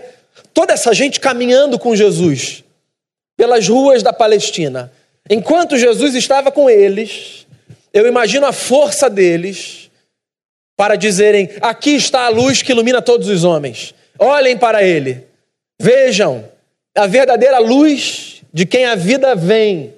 toda 0.54 0.72
essa 0.72 0.94
gente 0.94 1.20
caminhando 1.20 1.78
com 1.78 1.94
Jesus 1.94 2.64
pelas 3.36 3.68
ruas 3.68 4.02
da 4.02 4.14
Palestina. 4.14 4.90
Enquanto 5.28 5.76
Jesus 5.76 6.14
estava 6.14 6.50
com 6.50 6.70
eles, 6.70 7.46
eu 7.92 8.06
imagino 8.06 8.46
a 8.46 8.52
força 8.52 9.10
deles 9.10 9.90
para 10.74 10.96
dizerem: 10.96 11.50
aqui 11.60 11.96
está 11.96 12.24
a 12.24 12.30
luz 12.30 12.62
que 12.62 12.72
ilumina 12.72 13.02
todos 13.02 13.28
os 13.28 13.44
homens. 13.44 13.94
Olhem 14.18 14.56
para 14.56 14.82
ele. 14.82 15.26
Vejam 15.78 16.49
a 16.96 17.06
verdadeira 17.06 17.58
luz 17.58 18.42
de 18.52 18.66
quem 18.66 18.84
a 18.84 18.94
vida 18.94 19.34
vem. 19.34 19.94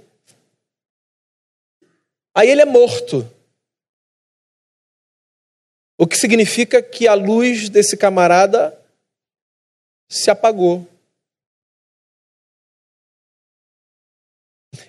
Aí 2.35 2.51
ele 2.51 2.63
é 2.63 2.67
morto. 2.67 3.29
O 5.99 6.07
que 6.07 6.17
significa 6.17 6.83
que 6.83 7.07
a 7.07 7.15
luz 7.15 7.69
desse 7.69 7.97
camarada 7.97 8.79
se 10.09 10.31
apagou. 10.31 10.87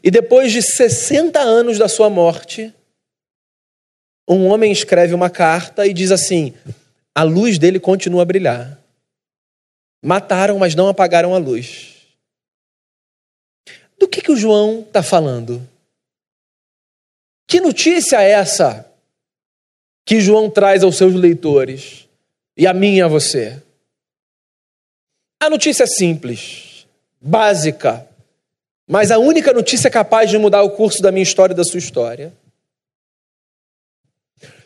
E 0.01 0.09
depois 0.09 0.51
de 0.51 0.61
60 0.61 1.39
anos 1.39 1.77
da 1.77 1.87
sua 1.87 2.09
morte, 2.09 2.73
um 4.27 4.47
homem 4.47 4.71
escreve 4.71 5.13
uma 5.13 5.29
carta 5.29 5.85
e 5.85 5.93
diz 5.93 6.11
assim: 6.11 6.53
a 7.13 7.23
luz 7.23 7.57
dele 7.57 7.79
continua 7.79 8.23
a 8.23 8.25
brilhar. 8.25 8.79
Mataram, 10.03 10.59
mas 10.59 10.75
não 10.75 10.87
apagaram 10.87 11.33
a 11.35 11.37
luz. 11.37 11.92
Do 14.03 14.07
que, 14.09 14.21
que 14.21 14.33
o 14.33 14.35
João 14.35 14.81
está 14.81 15.01
falando? 15.01 15.65
Que 17.47 17.61
notícia 17.61 18.21
é 18.21 18.31
essa 18.31 18.85
que 20.03 20.19
João 20.19 20.49
traz 20.49 20.83
aos 20.83 20.97
seus 20.97 21.13
leitores 21.13 22.05
e 22.57 22.67
a 22.67 22.73
mim 22.73 22.95
e 22.95 23.01
a 23.01 23.07
você? 23.07 23.63
A 25.39 25.49
notícia 25.49 25.83
é 25.85 25.87
simples, 25.87 26.85
básica, 27.21 28.05
mas 28.85 29.09
a 29.09 29.19
única 29.19 29.53
notícia 29.53 29.89
capaz 29.89 30.29
de 30.29 30.37
mudar 30.37 30.63
o 30.63 30.71
curso 30.71 31.01
da 31.01 31.09
minha 31.09 31.23
história 31.23 31.53
e 31.53 31.57
da 31.57 31.63
sua 31.63 31.79
história. 31.79 32.33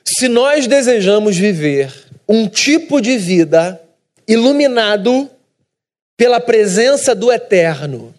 Se 0.04 0.28
nós 0.28 0.66
desejamos 0.66 1.38
viver 1.38 1.94
um 2.28 2.50
tipo 2.50 3.00
de 3.00 3.20
vida 3.20 3.80
iluminado 4.28 5.30
pela 6.18 6.40
presença 6.40 7.14
do 7.14 7.32
Eterno, 7.32 8.17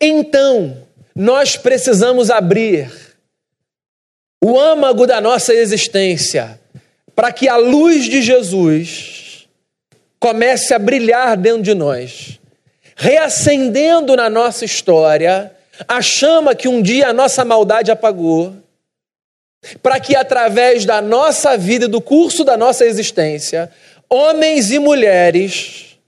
então 0.00 0.86
nós 1.14 1.56
precisamos 1.56 2.30
abrir 2.30 2.90
o 4.42 4.58
âmago 4.58 5.06
da 5.06 5.20
nossa 5.20 5.54
existência 5.54 6.60
para 7.14 7.32
que 7.32 7.48
a 7.48 7.56
luz 7.56 8.04
de 8.04 8.20
Jesus 8.20 9.48
comece 10.20 10.74
a 10.74 10.78
brilhar 10.78 11.36
dentro 11.36 11.62
de 11.62 11.74
nós 11.74 12.38
reacendendo 12.96 14.16
na 14.16 14.30
nossa 14.30 14.64
história 14.64 15.52
a 15.86 16.00
chama 16.00 16.54
que 16.54 16.66
um 16.66 16.80
dia 16.80 17.08
a 17.08 17.12
nossa 17.12 17.44
maldade 17.44 17.90
apagou, 17.90 18.54
para 19.82 20.00
que 20.00 20.16
através 20.16 20.86
da 20.86 21.02
nossa 21.02 21.58
vida 21.58 21.84
e 21.84 21.88
do 21.88 22.00
curso 22.00 22.42
da 22.42 22.56
nossa 22.56 22.86
existência, 22.86 23.70
homens 24.08 24.70
e 24.70 24.78
mulheres 24.78 25.98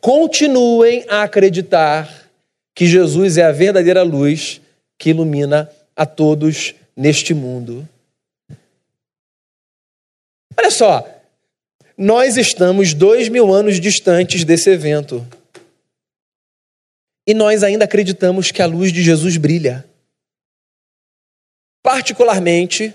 continuem 0.00 1.04
a 1.08 1.22
acreditar 1.24 2.08
que 2.80 2.86
Jesus 2.86 3.36
é 3.36 3.42
a 3.42 3.52
verdadeira 3.52 4.02
luz 4.02 4.58
que 4.96 5.10
ilumina 5.10 5.70
a 5.94 6.06
todos 6.06 6.74
neste 6.96 7.34
mundo. 7.34 7.86
Olha 10.56 10.70
só, 10.70 11.06
nós 11.94 12.38
estamos 12.38 12.94
dois 12.94 13.28
mil 13.28 13.52
anos 13.52 13.78
distantes 13.78 14.44
desse 14.44 14.70
evento. 14.70 15.28
E 17.26 17.34
nós 17.34 17.62
ainda 17.62 17.84
acreditamos 17.84 18.50
que 18.50 18.62
a 18.62 18.66
luz 18.66 18.90
de 18.94 19.02
Jesus 19.02 19.36
brilha. 19.36 19.84
Particularmente, 21.82 22.94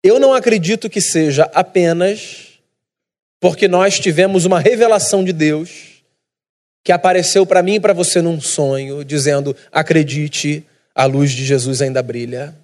eu 0.00 0.20
não 0.20 0.32
acredito 0.32 0.88
que 0.88 1.00
seja 1.00 1.50
apenas 1.52 2.60
porque 3.40 3.66
nós 3.66 3.98
tivemos 3.98 4.44
uma 4.44 4.60
revelação 4.60 5.24
de 5.24 5.32
Deus 5.32 5.87
que 6.84 6.92
apareceu 6.92 7.44
para 7.44 7.62
mim 7.62 7.74
e 7.74 7.80
para 7.80 7.92
você 7.92 8.20
num 8.22 8.40
sonho, 8.40 9.04
dizendo: 9.04 9.56
acredite, 9.70 10.66
a 10.94 11.04
luz 11.04 11.32
de 11.32 11.44
Jesus 11.44 11.80
ainda 11.80 12.02
brilha. 12.02 12.54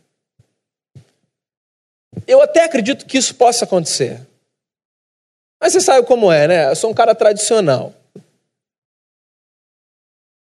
Eu 2.26 2.42
até 2.42 2.64
acredito 2.64 3.06
que 3.06 3.18
isso 3.18 3.34
possa 3.34 3.64
acontecer. 3.64 4.20
Mas 5.60 5.72
você 5.72 5.80
sabe 5.80 6.06
como 6.06 6.30
é, 6.30 6.46
né? 6.46 6.70
Eu 6.70 6.76
sou 6.76 6.90
um 6.90 6.94
cara 6.94 7.14
tradicional. 7.14 7.94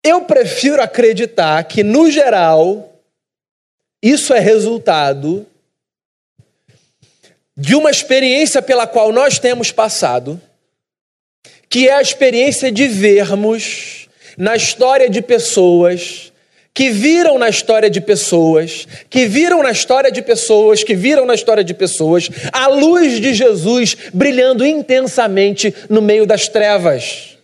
Eu 0.04 0.26
prefiro 0.26 0.82
acreditar 0.82 1.64
que, 1.64 1.84
no 1.84 2.10
geral, 2.10 2.94
isso 4.02 4.34
é 4.34 4.40
resultado 4.40 5.46
de 7.56 7.76
uma 7.76 7.90
experiência 7.90 8.62
pela 8.62 8.86
qual 8.86 9.12
nós 9.12 9.40
temos 9.40 9.72
passado, 9.72 10.40
que 11.70 11.88
é 11.88 11.94
a 11.94 12.02
experiência 12.02 12.72
de 12.72 12.88
vermos 12.88 14.08
na 14.38 14.56
história 14.56 15.10
de 15.10 15.22
pessoas 15.22 16.32
que 16.78 16.92
viram 16.92 17.40
na 17.40 17.50
história 17.50 17.90
de 17.90 18.00
pessoas, 18.00 18.88
que 19.10 19.26
viram 19.26 19.64
na 19.64 19.72
história 19.72 20.12
de 20.12 20.22
pessoas, 20.22 20.84
que 20.84 20.96
viram 20.96 21.26
na 21.26 21.34
história 21.34 21.64
de 21.64 21.74
pessoas, 21.74 22.30
a 22.54 22.68
luz 22.68 23.20
de 23.20 23.34
Jesus 23.34 23.98
brilhando 24.14 24.64
intensamente 24.64 25.74
no 25.90 26.04
meio 26.04 26.24
das 26.28 26.48
trevas. 26.48 27.36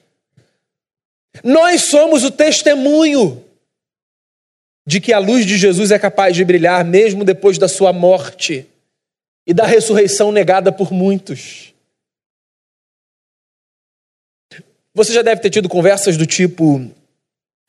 Nós 1.43 1.85
somos 1.85 2.23
o 2.23 2.29
testemunho 2.29 3.43
de 4.85 5.01
que 5.01 5.11
a 5.11 5.17
luz 5.17 5.47
de 5.47 5.57
Jesus 5.57 5.89
é 5.89 5.97
capaz 5.97 6.35
de 6.35 6.45
brilhar 6.45 6.85
mesmo 6.85 7.23
depois 7.23 7.57
da 7.57 7.67
sua 7.67 7.91
morte 7.91 8.67
e 9.47 9.51
da 9.51 9.65
ressurreição 9.65 10.31
negada 10.31 10.71
por 10.71 10.93
muitos. 10.93 11.72
Você 14.93 15.11
já 15.11 15.21
deve 15.21 15.41
ter 15.41 15.49
tido 15.49 15.67
conversas 15.67 16.17
do 16.17 16.25
tipo: 16.25 16.79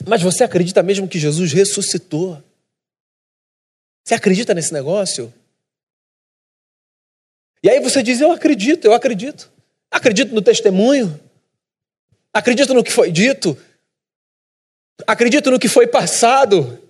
mas 0.06 0.22
você 0.22 0.44
acredita 0.44 0.82
mesmo 0.82 1.08
que 1.08 1.18
Jesus 1.18 1.52
ressuscitou? 1.52 2.42
Você 4.04 4.14
acredita 4.14 4.52
nesse 4.52 4.72
negócio? 4.72 5.32
E 7.62 7.70
aí 7.70 7.80
você 7.80 8.02
diz: 8.02 8.20
Eu 8.20 8.32
acredito, 8.32 8.84
eu 8.84 8.92
acredito. 8.92 9.50
Acredito 9.90 10.34
no 10.34 10.42
testemunho. 10.42 11.18
Acredito 12.32 12.74
no 12.74 12.84
que 12.84 12.92
foi 12.92 13.10
dito. 13.10 13.56
Acredito 15.06 15.50
no 15.50 15.58
que 15.58 15.68
foi 15.68 15.87
passado. 15.87 16.80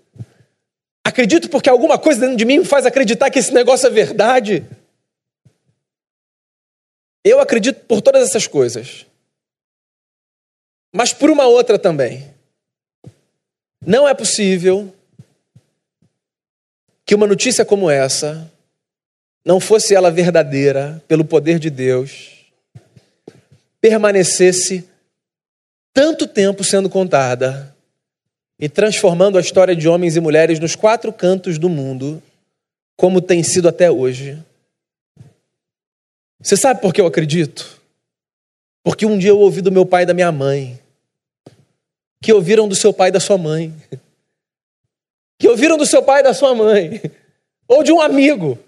Acredito 1.07 1.51
porque 1.51 1.69
alguma 1.69 1.99
coisa 1.99 2.21
dentro 2.21 2.37
de 2.37 2.45
mim 2.45 2.61
me 2.61 2.65
faz 2.65 2.87
acreditar 2.87 3.31
que 3.31 3.39
esse 3.39 3.53
negócio 3.53 3.87
é 3.87 3.91
verdade. 3.91 4.67
Eu 7.23 7.41
acredito 7.41 7.85
por 7.85 8.01
todas 8.01 8.27
essas 8.29 8.47
coisas. 8.47 9.07
Mas 10.97 11.13
por 11.13 11.29
uma 11.29 11.45
outra 11.45 11.77
também. 11.77 12.25
Não 13.85 14.07
é 14.07 14.15
possível 14.15 14.95
que 17.05 17.17
uma 17.17 17.27
notícia 17.27 17.65
como 17.65 17.91
essa 17.91 18.49
não 19.45 19.59
fosse 19.59 19.93
ela 19.93 20.09
verdadeira 20.09 21.03
pelo 21.09 21.25
poder 21.25 21.59
de 21.59 21.69
Deus, 21.69 22.47
permanecesse 23.81 24.89
tanto 25.93 26.29
tempo 26.29 26.63
sendo 26.63 26.89
contada 26.89 27.75
e 28.57 28.69
transformando 28.69 29.37
a 29.37 29.41
história 29.41 29.75
de 29.75 29.89
homens 29.89 30.15
e 30.15 30.21
mulheres 30.21 30.61
nos 30.61 30.77
quatro 30.77 31.13
cantos 31.13 31.59
do 31.59 31.69
mundo, 31.69 32.23
como 32.97 33.21
tem 33.21 33.43
sido 33.43 33.69
até 33.69 33.91
hoje. 33.91 34.41
Você 36.41 36.57
sabe 36.57 36.81
por 36.81 36.95
que 36.95 37.01
eu 37.01 37.07
acredito? 37.07 37.83
Porque 38.85 39.05
um 39.05 39.19
dia 39.19 39.31
eu 39.31 39.41
ouvi 39.41 39.61
do 39.61 39.73
meu 39.73 39.85
pai 39.85 40.05
e 40.05 40.07
da 40.07 40.15
minha 40.15 40.31
mãe 40.31 40.84
que 42.25 42.33
ouviram 42.33 42.67
do 42.67 42.75
seu 42.75 42.91
pai 42.91 43.11
e 43.11 43.13
da 43.13 43.21
sua 43.21 43.37
mãe, 43.37 43.71
que 45.39 45.47
ouviram 45.47 45.77
do 45.77 45.85
seu 45.85 46.03
pai 46.03 46.21
e 46.21 46.23
da 46.23 46.33
sua 46.33 46.55
mãe, 46.55 47.03
ou 47.69 47.83
de 47.83 47.93
um 47.93 48.01
amigo, 48.01 48.59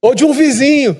ou 0.00 0.14
de 0.14 0.24
um 0.24 0.32
vizinho, 0.32 0.96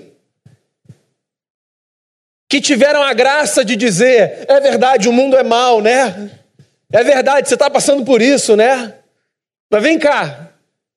que 2.49 2.61
tiveram 2.61 3.01
a 3.01 3.13
graça 3.15 3.65
de 3.65 3.77
dizer: 3.77 4.45
é 4.49 4.59
verdade, 4.59 5.09
o 5.09 5.13
mundo 5.13 5.37
é 5.37 5.45
mal, 5.45 5.81
né? 5.81 6.33
É 6.93 7.05
verdade, 7.05 7.49
você 7.49 7.55
está 7.55 7.71
passando 7.71 8.05
por 8.05 8.21
isso, 8.21 8.57
né? 8.57 8.93
Mas 9.71 9.81
vem 9.81 9.97
cá, 9.97 10.51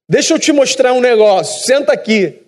deixa 0.09 0.33
eu 0.33 0.39
te 0.39 0.51
mostrar 0.51 0.93
um 0.93 0.99
negócio, 0.99 1.63
senta 1.63 1.93
aqui. 1.93 2.41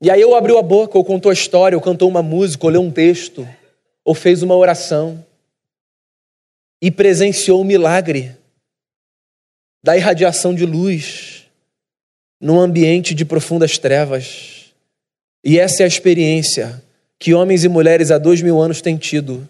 E 0.00 0.10
aí 0.10 0.22
eu 0.22 0.34
abriu 0.34 0.56
a 0.56 0.62
boca, 0.62 0.96
ou 0.96 1.04
contou 1.04 1.28
a 1.28 1.34
história, 1.34 1.76
ou 1.76 1.82
cantou 1.82 2.08
uma 2.08 2.22
música, 2.22 2.64
ou 2.64 2.72
leu 2.72 2.80
um 2.80 2.90
texto, 2.90 3.46
ou 4.02 4.14
fez 4.14 4.42
uma 4.42 4.56
oração 4.56 5.22
e 6.82 6.90
presenciou 6.90 7.60
o 7.60 7.64
milagre 7.64 8.36
da 9.84 9.96
irradiação 9.96 10.52
de 10.52 10.66
luz 10.66 11.46
num 12.40 12.58
ambiente 12.58 13.14
de 13.14 13.24
profundas 13.24 13.78
trevas. 13.78 14.72
E 15.44 15.60
essa 15.60 15.82
é 15.82 15.84
a 15.84 15.88
experiência 15.88 16.82
que 17.20 17.34
homens 17.34 17.62
e 17.62 17.68
mulheres 17.68 18.10
há 18.10 18.18
dois 18.18 18.42
mil 18.42 18.60
anos 18.60 18.80
têm 18.80 18.96
tido 18.96 19.48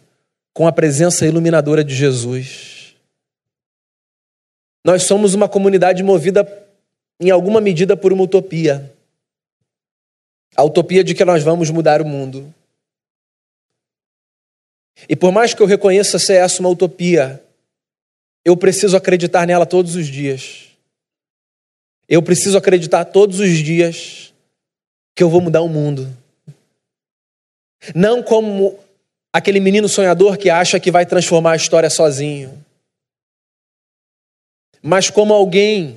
com 0.52 0.66
a 0.66 0.72
presença 0.72 1.26
iluminadora 1.26 1.82
de 1.82 1.94
Jesus. 1.94 2.94
Nós 4.84 5.04
somos 5.04 5.32
uma 5.32 5.48
comunidade 5.48 6.02
movida 6.02 6.46
em 7.18 7.30
alguma 7.30 7.62
medida 7.62 7.96
por 7.96 8.12
uma 8.12 8.24
utopia. 8.24 8.92
A 10.54 10.62
utopia 10.62 11.02
de 11.02 11.14
que 11.14 11.24
nós 11.24 11.42
vamos 11.42 11.70
mudar 11.70 12.02
o 12.02 12.04
mundo. 12.04 12.52
E 15.08 15.16
por 15.16 15.32
mais 15.32 15.54
que 15.54 15.62
eu 15.62 15.66
reconheça 15.66 16.18
ser 16.18 16.34
essa 16.34 16.60
uma 16.60 16.68
utopia, 16.68 17.42
eu 18.44 18.56
preciso 18.56 18.96
acreditar 18.96 19.46
nela 19.46 19.66
todos 19.66 19.94
os 19.94 20.06
dias. 20.06 20.68
Eu 22.08 22.22
preciso 22.22 22.58
acreditar 22.58 23.04
todos 23.06 23.40
os 23.40 23.58
dias 23.58 24.32
que 25.14 25.22
eu 25.22 25.30
vou 25.30 25.40
mudar 25.40 25.62
o 25.62 25.68
mundo. 25.68 26.14
Não 27.94 28.22
como 28.22 28.78
aquele 29.32 29.60
menino 29.60 29.88
sonhador 29.88 30.36
que 30.36 30.50
acha 30.50 30.78
que 30.78 30.90
vai 30.90 31.06
transformar 31.06 31.52
a 31.52 31.56
história 31.56 31.88
sozinho, 31.88 32.62
mas 34.82 35.08
como 35.08 35.32
alguém 35.32 35.96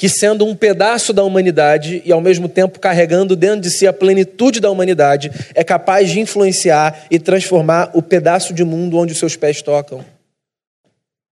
que, 0.00 0.08
sendo 0.08 0.46
um 0.46 0.56
pedaço 0.56 1.12
da 1.12 1.22
humanidade 1.22 2.00
e 2.06 2.10
ao 2.10 2.22
mesmo 2.22 2.48
tempo 2.48 2.80
carregando 2.80 3.36
dentro 3.36 3.60
de 3.60 3.70
si 3.70 3.86
a 3.86 3.92
plenitude 3.92 4.58
da 4.58 4.70
humanidade, 4.70 5.30
é 5.54 5.62
capaz 5.62 6.08
de 6.08 6.18
influenciar 6.18 7.04
e 7.10 7.18
transformar 7.18 7.90
o 7.92 8.00
pedaço 8.00 8.54
de 8.54 8.64
mundo 8.64 8.96
onde 8.96 9.14
seus 9.14 9.36
pés 9.36 9.60
tocam. 9.60 10.02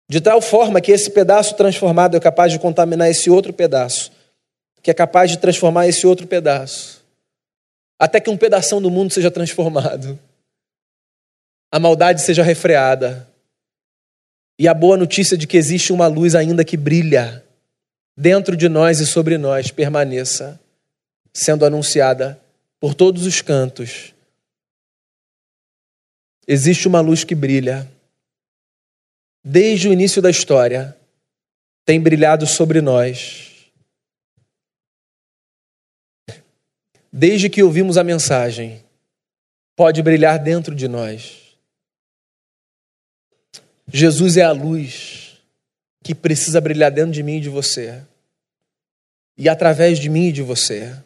De 0.09 0.19
tal 0.19 0.41
forma 0.41 0.81
que 0.81 0.91
esse 0.91 1.11
pedaço 1.11 1.55
transformado 1.57 2.17
é 2.17 2.21
capaz 2.21 2.53
de 2.53 2.59
contaminar 2.59 3.11
esse 3.11 3.29
outro 3.29 3.53
pedaço, 3.53 4.11
que 4.83 4.91
é 4.91 4.95
capaz 4.95 5.31
de 5.31 5.37
transformar 5.37 5.87
esse 5.87 6.07
outro 6.07 6.27
pedaço, 6.27 7.05
até 7.99 8.19
que 8.19 8.31
um 8.31 8.37
pedaço 8.39 8.81
do 8.81 8.91
mundo 8.91 9.13
seja 9.13 9.31
transformado, 9.31 10.19
a 11.71 11.79
maldade 11.79 12.23
seja 12.23 12.43
refreada, 12.43 13.29
e 14.59 14.67
a 14.67 14.73
boa 14.73 14.97
notícia 14.97 15.37
de 15.37 15.47
que 15.47 15.59
existe 15.59 15.93
uma 15.93 16.07
luz 16.07 16.35
ainda 16.35 16.65
que 16.65 16.79
brilha 16.79 17.44
dentro 18.17 18.57
de 18.57 18.69
nós 18.69 19.01
e 19.01 19.07
sobre 19.07 19.37
nós 19.37 19.71
permaneça 19.71 20.61
sendo 21.33 21.65
anunciada 21.65 22.41
por 22.79 22.95
todos 22.95 23.27
os 23.27 23.43
cantos. 23.43 24.15
Existe 26.47 26.87
uma 26.87 27.01
luz 27.01 27.25
que 27.25 27.35
brilha. 27.35 27.91
Desde 29.43 29.89
o 29.89 29.93
início 29.93 30.23
da 30.23 30.31
história, 30.31 30.97
tem 31.85 32.01
brilhado 32.01 32.47
sobre 32.47 32.81
nós. 32.81 33.71
Desde 37.13 37.51
que 37.51 37.63
ouvimos 37.63 37.97
a 37.97 38.05
mensagem, 38.05 38.85
pode 39.77 40.03
brilhar 40.03 40.39
dentro 40.39 40.75
de 40.75 40.89
nós. 40.89 41.57
Jesus 43.87 44.37
é 44.37 44.43
a 44.43 44.53
luz 44.53 45.24
que 46.05 46.15
precisa 46.15 46.61
brilhar 46.61 46.91
dentro 46.91 47.13
de 47.13 47.23
mim 47.23 47.39
e 47.39 47.41
de 47.41 47.49
você. 47.49 48.03
e 49.37 49.49
através 49.49 49.99
de 49.99 50.09
mim 50.09 50.29
e 50.29 50.33
de 50.33 50.43
você. 50.43 50.97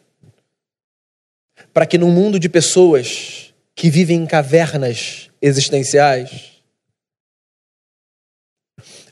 Para 1.73 1.87
que 1.87 1.97
num 1.97 2.11
mundo 2.11 2.39
de 2.39 2.47
pessoas 2.47 3.55
que 3.75 3.89
vivem 3.89 4.19
em 4.19 4.27
cavernas 4.27 5.31
existenciais, 5.41 6.53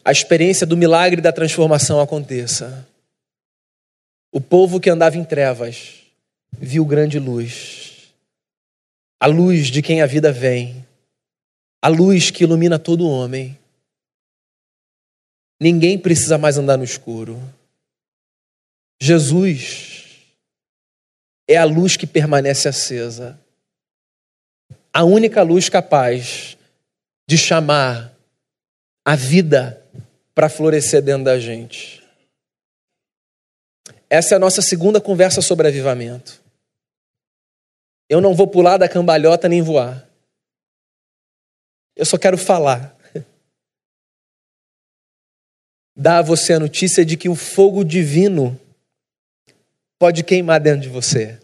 a 0.05 0.13
experiência 0.13 0.67
do 0.67 0.77
milagre 0.77 1.23
da 1.23 1.33
transformação 1.33 1.99
aconteça. 1.99 2.87
O 4.31 4.41
povo 4.41 4.79
que 4.79 4.91
andava 4.91 5.17
em 5.17 5.25
trevas 5.25 6.03
viu 6.53 6.85
grande 6.85 7.19
luz. 7.19 8.13
A 9.19 9.27
luz 9.27 9.69
de 9.69 9.81
quem 9.81 10.03
a 10.03 10.07
vida 10.07 10.31
vem. 10.31 10.85
A 11.81 11.89
luz 11.89 12.31
que 12.31 12.45
ilumina 12.45 12.79
todo 12.79 13.09
homem. 13.09 13.59
Ninguém 15.61 15.99
precisa 15.99 16.37
mais 16.37 16.59
andar 16.59 16.77
no 16.77 16.85
escuro. 16.85 17.41
Jesus 19.01 20.07
é 21.49 21.57
a 21.57 21.65
luz 21.65 21.97
que 21.97 22.07
permanece 22.07 22.69
acesa. 22.69 23.39
A 24.93 25.05
única 25.05 25.43
luz 25.43 25.69
capaz 25.69 26.57
de 27.29 27.37
chamar 27.37 28.13
a 29.05 29.15
vida 29.15 29.83
para 30.35 30.49
florescer 30.49 31.03
dentro 31.03 31.25
da 31.25 31.39
gente. 31.39 32.03
Essa 34.09 34.35
é 34.35 34.37
a 34.37 34.41
nossa 34.41 34.63
segunda 34.63 35.01
conversa 35.01 35.43
sobre 35.43 35.69
avivamento. 35.69 36.41
Eu 38.09 38.21
não 38.21 38.35
vou 38.35 38.47
pular 38.47 38.79
da 38.79 38.89
cambalhota 38.89 39.49
nem 39.49 39.63
voar. 39.63 40.09
Eu 41.97 42.05
só 42.05 42.17
quero 42.17 42.39
falar. 42.39 42.96
Dar 45.97 46.19
a 46.19 46.23
você 46.23 46.53
a 46.53 46.61
notícia 46.61 47.05
de 47.05 47.17
que 47.17 47.29
o 47.29 47.35
fogo 47.35 47.83
divino 47.83 48.59
pode 49.99 50.23
queimar 50.23 50.61
dentro 50.61 50.83
de 50.83 50.89
você. 50.89 51.39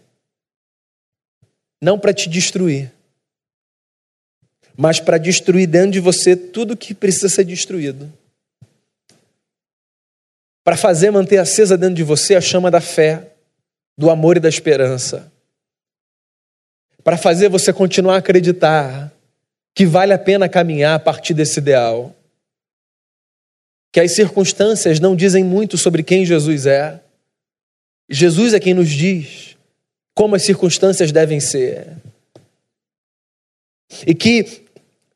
Não 1.81 1.97
para 1.97 2.13
te 2.13 2.29
destruir, 2.29 2.91
mas 4.77 4.99
para 4.99 5.17
destruir 5.17 5.67
dentro 5.67 5.91
de 5.91 5.99
você 5.99 6.35
tudo 6.35 6.77
que 6.77 6.93
precisa 6.93 7.29
ser 7.29 7.45
destruído. 7.45 8.11
Para 10.63 10.77
fazer 10.77 11.11
manter 11.11 11.37
acesa 11.37 11.77
dentro 11.77 11.95
de 11.95 12.03
você 12.03 12.35
a 12.35 12.41
chama 12.41 12.71
da 12.71 12.79
fé, 12.79 13.31
do 13.97 14.09
amor 14.09 14.37
e 14.37 14.39
da 14.39 14.47
esperança. 14.49 15.31
Para 17.03 17.17
fazer 17.17 17.49
você 17.49 17.73
continuar 17.73 18.15
a 18.15 18.19
acreditar 18.19 19.11
que 19.75 19.85
vale 19.85 20.13
a 20.13 20.17
pena 20.17 20.47
caminhar 20.47 20.95
a 20.95 20.99
partir 20.99 21.33
desse 21.33 21.59
ideal. 21.59 22.15
Que 23.93 24.01
as 24.01 24.11
circunstâncias 24.11 24.99
não 24.99 25.15
dizem 25.15 25.43
muito 25.43 25.77
sobre 25.77 26.03
quem 26.03 26.25
Jesus 26.25 26.65
é, 26.65 26.99
Jesus 28.09 28.53
é 28.53 28.59
quem 28.59 28.73
nos 28.73 28.89
diz 28.89 29.55
como 30.15 30.35
as 30.35 30.43
circunstâncias 30.43 31.11
devem 31.11 31.39
ser. 31.39 31.87
E 34.05 34.13
que 34.13 34.63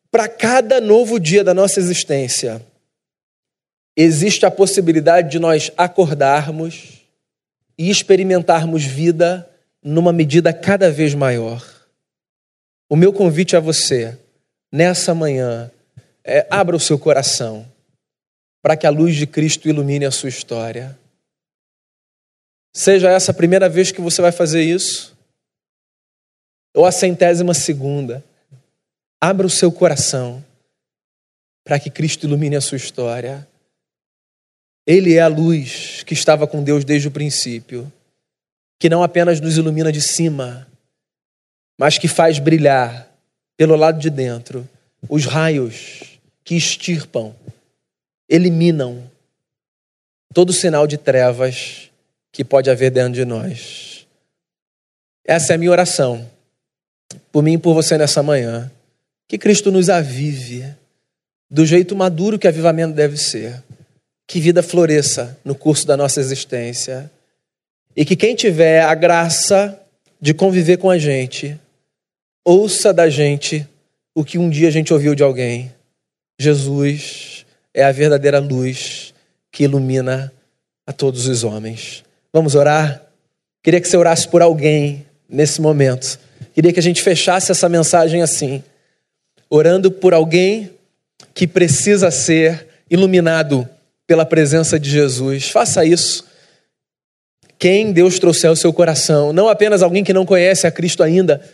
para 0.09 0.27
cada 0.27 0.79
novo 0.79 1.19
dia 1.19 1.43
da 1.43 1.53
nossa 1.53 1.79
existência, 1.79 2.65
existe 3.95 4.45
a 4.45 4.51
possibilidade 4.51 5.29
de 5.29 5.39
nós 5.39 5.71
acordarmos 5.77 7.01
e 7.77 7.89
experimentarmos 7.89 8.83
vida 8.83 9.47
numa 9.83 10.13
medida 10.13 10.53
cada 10.53 10.89
vez 10.89 11.13
maior. 11.13 11.63
O 12.89 12.95
meu 12.95 13.11
convite 13.11 13.55
a 13.55 13.59
você, 13.59 14.17
nessa 14.71 15.13
manhã, 15.13 15.69
é 16.23 16.47
abra 16.49 16.75
o 16.75 16.79
seu 16.79 16.97
coração 16.97 17.65
para 18.67 18.75
que 18.75 18.85
a 18.85 18.89
luz 18.89 19.15
de 19.15 19.25
Cristo 19.25 19.69
ilumine 19.69 20.03
a 20.03 20.11
sua 20.11 20.27
história. 20.27 20.99
Seja 22.75 23.09
essa 23.09 23.31
a 23.31 23.33
primeira 23.33 23.69
vez 23.69 23.93
que 23.93 24.01
você 24.01 24.21
vai 24.21 24.33
fazer 24.33 24.61
isso, 24.61 25.17
ou 26.75 26.85
a 26.85 26.91
centésima 26.91 27.53
segunda, 27.53 28.21
abra 29.21 29.47
o 29.47 29.49
seu 29.49 29.71
coração 29.71 30.43
para 31.63 31.79
que 31.79 31.89
Cristo 31.89 32.25
ilumine 32.25 32.57
a 32.57 32.61
sua 32.61 32.75
história. 32.75 33.47
Ele 34.85 35.13
é 35.13 35.21
a 35.21 35.29
luz 35.29 36.03
que 36.03 36.13
estava 36.13 36.45
com 36.45 36.61
Deus 36.61 36.83
desde 36.83 37.07
o 37.07 37.11
princípio, 37.11 37.89
que 38.77 38.89
não 38.89 39.01
apenas 39.01 39.39
nos 39.39 39.57
ilumina 39.57 39.93
de 39.93 40.01
cima, 40.01 40.67
mas 41.79 41.97
que 41.97 42.09
faz 42.09 42.37
brilhar 42.37 43.09
pelo 43.55 43.77
lado 43.77 43.97
de 43.97 44.09
dentro 44.09 44.67
os 45.07 45.23
raios 45.23 46.19
que 46.43 46.53
extirpam, 46.53 47.33
eliminam 48.29 49.09
todo 50.33 50.53
sinal 50.53 50.85
de 50.85 50.97
trevas 50.97 51.89
que 52.31 52.43
pode 52.43 52.69
haver 52.69 52.91
dentro 52.91 53.13
de 53.13 53.25
nós. 53.25 54.05
Essa 55.25 55.53
é 55.53 55.55
a 55.55 55.57
minha 55.57 55.71
oração, 55.71 56.29
por 57.31 57.43
mim 57.43 57.53
e 57.53 57.57
por 57.57 57.73
você 57.73 57.97
nessa 57.97 58.21
manhã. 58.23 58.71
Que 59.27 59.37
Cristo 59.37 59.71
nos 59.71 59.89
avive 59.89 60.65
do 61.49 61.65
jeito 61.65 61.95
maduro 61.95 62.39
que 62.39 62.47
avivamento 62.47 62.93
deve 62.93 63.17
ser. 63.17 63.63
Que 64.25 64.39
vida 64.39 64.61
floresça 64.61 65.37
no 65.43 65.55
curso 65.55 65.87
da 65.87 65.97
nossa 65.97 66.19
existência. 66.19 67.11
E 67.95 68.05
que 68.05 68.15
quem 68.15 68.35
tiver 68.35 68.83
a 68.83 68.93
graça 68.93 69.81
de 70.19 70.33
conviver 70.33 70.77
com 70.77 70.89
a 70.89 70.97
gente, 70.97 71.59
ouça 72.45 72.93
da 72.93 73.09
gente 73.09 73.67
o 74.13 74.23
que 74.23 74.37
um 74.37 74.49
dia 74.49 74.67
a 74.67 74.71
gente 74.71 74.93
ouviu 74.93 75.13
de 75.13 75.23
alguém. 75.23 75.71
Jesus 76.39 77.36
é 77.77 77.83
a 77.83 77.91
verdadeira 77.91 78.39
luz 78.39 79.13
que 79.51 79.65
ilumina 79.65 80.33
a 80.87 80.91
todos 80.91 81.27
os 81.27 81.43
homens. 81.43 82.03
Vamos 82.33 82.55
orar? 82.55 83.03
Queria 83.61 83.79
que 83.79 83.87
você 83.87 83.95
orasse 83.95 84.27
por 84.27 84.41
alguém 84.41 85.05
nesse 85.29 85.61
momento. 85.61 86.19
Queria 86.55 86.73
que 86.73 86.79
a 86.79 86.83
gente 86.83 87.03
fechasse 87.03 87.51
essa 87.51 87.69
mensagem 87.69 88.23
assim, 88.23 88.63
orando 89.47 89.91
por 89.91 90.15
alguém 90.15 90.71
que 91.35 91.45
precisa 91.45 92.09
ser 92.09 92.65
iluminado 92.89 93.69
pela 94.07 94.25
presença 94.25 94.79
de 94.79 94.89
Jesus. 94.89 95.51
Faça 95.51 95.85
isso. 95.85 96.25
Quem 97.59 97.91
Deus 97.91 98.17
trouxer 98.17 98.49
ao 98.49 98.55
seu 98.55 98.73
coração, 98.73 99.31
não 99.31 99.47
apenas 99.47 99.83
alguém 99.83 100.03
que 100.03 100.13
não 100.13 100.25
conhece 100.25 100.65
a 100.65 100.71
Cristo 100.71 101.03
ainda, 101.03 101.47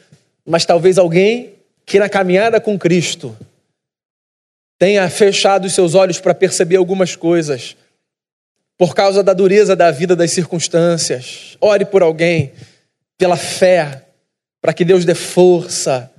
mas 0.46 0.64
talvez 0.64 0.98
alguém 0.98 1.56
que 1.86 2.00
na 2.00 2.08
caminhada 2.08 2.62
com 2.62 2.80
Cristo 2.80 3.36
tenha 4.78 5.10
fechado 5.10 5.66
os 5.66 5.74
seus 5.74 5.96
olhos 5.96 6.20
para 6.20 6.34
perceber 6.34 6.76
algumas 6.76 7.16
coisas 7.16 7.76
por 8.78 8.96
causa 8.96 9.24
da 9.24 9.34
dureza 9.34 9.76
da 9.76 9.92
vida, 9.92 10.16
das 10.16 10.32
circunstâncias. 10.32 11.58
Ore 11.62 11.86
por 11.86 12.02
alguém, 12.02 12.52
pela 13.18 13.38
fé, 13.38 14.04
para 14.62 14.74
que 14.74 14.84
Deus 14.84 15.06
dê 15.06 15.16
força, 15.16 16.12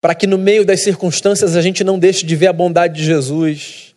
para 0.00 0.14
que 0.14 0.26
no 0.26 0.38
meio 0.38 0.64
das 0.64 0.80
circunstâncias 0.80 1.54
a 1.54 1.62
gente 1.62 1.84
não 1.84 1.98
deixe 1.98 2.26
de 2.26 2.34
ver 2.34 2.48
a 2.48 2.52
bondade 2.52 2.94
de 2.94 3.04
Jesus. 3.04 3.94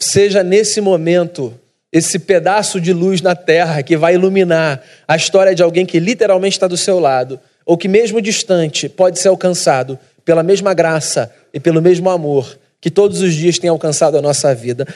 Seja 0.00 0.42
nesse 0.42 0.80
momento 0.80 1.58
esse 1.92 2.18
pedaço 2.18 2.80
de 2.80 2.92
luz 2.92 3.20
na 3.20 3.36
terra 3.36 3.82
que 3.82 3.96
vai 3.96 4.14
iluminar 4.14 4.82
a 5.06 5.14
história 5.14 5.54
de 5.54 5.62
alguém 5.62 5.84
que 5.84 6.00
literalmente 6.00 6.56
está 6.56 6.66
do 6.66 6.78
seu 6.78 6.98
lado, 6.98 7.38
ou 7.66 7.76
que, 7.76 7.86
mesmo 7.86 8.22
distante, 8.22 8.88
pode 8.88 9.18
ser 9.18 9.28
alcançado 9.28 9.98
pela 10.24 10.42
mesma 10.42 10.74
graça 10.74 11.30
e 11.52 11.60
pelo 11.60 11.80
mesmo 11.80 12.08
amor 12.10 12.58
que 12.80 12.90
todos 12.90 13.20
os 13.20 13.32
dias 13.34 13.58
tem 13.58 13.70
alcançado 13.70 14.16
a 14.16 14.22
nossa 14.22 14.54
vida. 14.54 14.86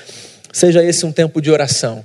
Seja 0.53 0.83
esse 0.83 1.07
um 1.07 1.12
tempo 1.12 1.41
de 1.41 1.51
oração. 1.51 2.05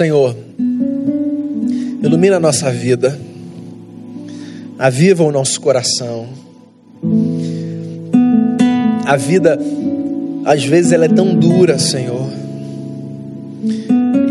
Senhor, 0.00 0.34
ilumina 2.02 2.36
a 2.36 2.40
nossa 2.40 2.70
vida, 2.70 3.20
aviva 4.78 5.22
o 5.22 5.30
nosso 5.30 5.60
coração. 5.60 6.26
A 9.04 9.14
vida, 9.18 9.60
às 10.46 10.64
vezes, 10.64 10.92
ela 10.92 11.04
é 11.04 11.08
tão 11.08 11.34
dura, 11.34 11.78
Senhor, 11.78 12.30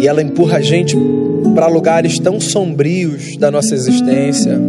e 0.01 0.07
ela 0.07 0.23
empurra 0.23 0.57
a 0.57 0.61
gente 0.61 0.97
para 1.53 1.67
lugares 1.67 2.17
tão 2.17 2.39
sombrios 2.41 3.37
da 3.37 3.51
nossa 3.51 3.75
existência. 3.75 4.59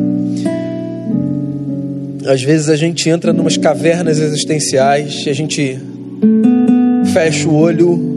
Às 2.26 2.42
vezes 2.42 2.68
a 2.68 2.76
gente 2.76 3.08
entra 3.08 3.32
numas 3.32 3.56
cavernas 3.56 4.18
existenciais 4.18 5.24
a 5.26 5.32
gente 5.32 5.80
fecha 7.10 7.48
o 7.48 7.54
olho 7.56 8.09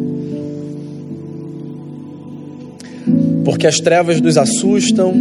porque 3.44 3.68
as 3.68 3.80
trevas 3.80 4.22
nos 4.22 4.38
assustam, 4.38 5.14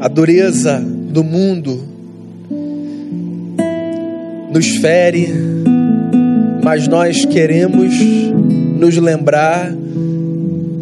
a 0.00 0.08
dureza 0.08 0.80
do 0.80 1.24
mundo 1.24 1.82
nos 4.52 4.76
fere, 4.76 5.32
mas 6.62 6.86
nós 6.86 7.24
queremos 7.24 7.94
nos 8.78 8.96
lembrar 8.96 9.74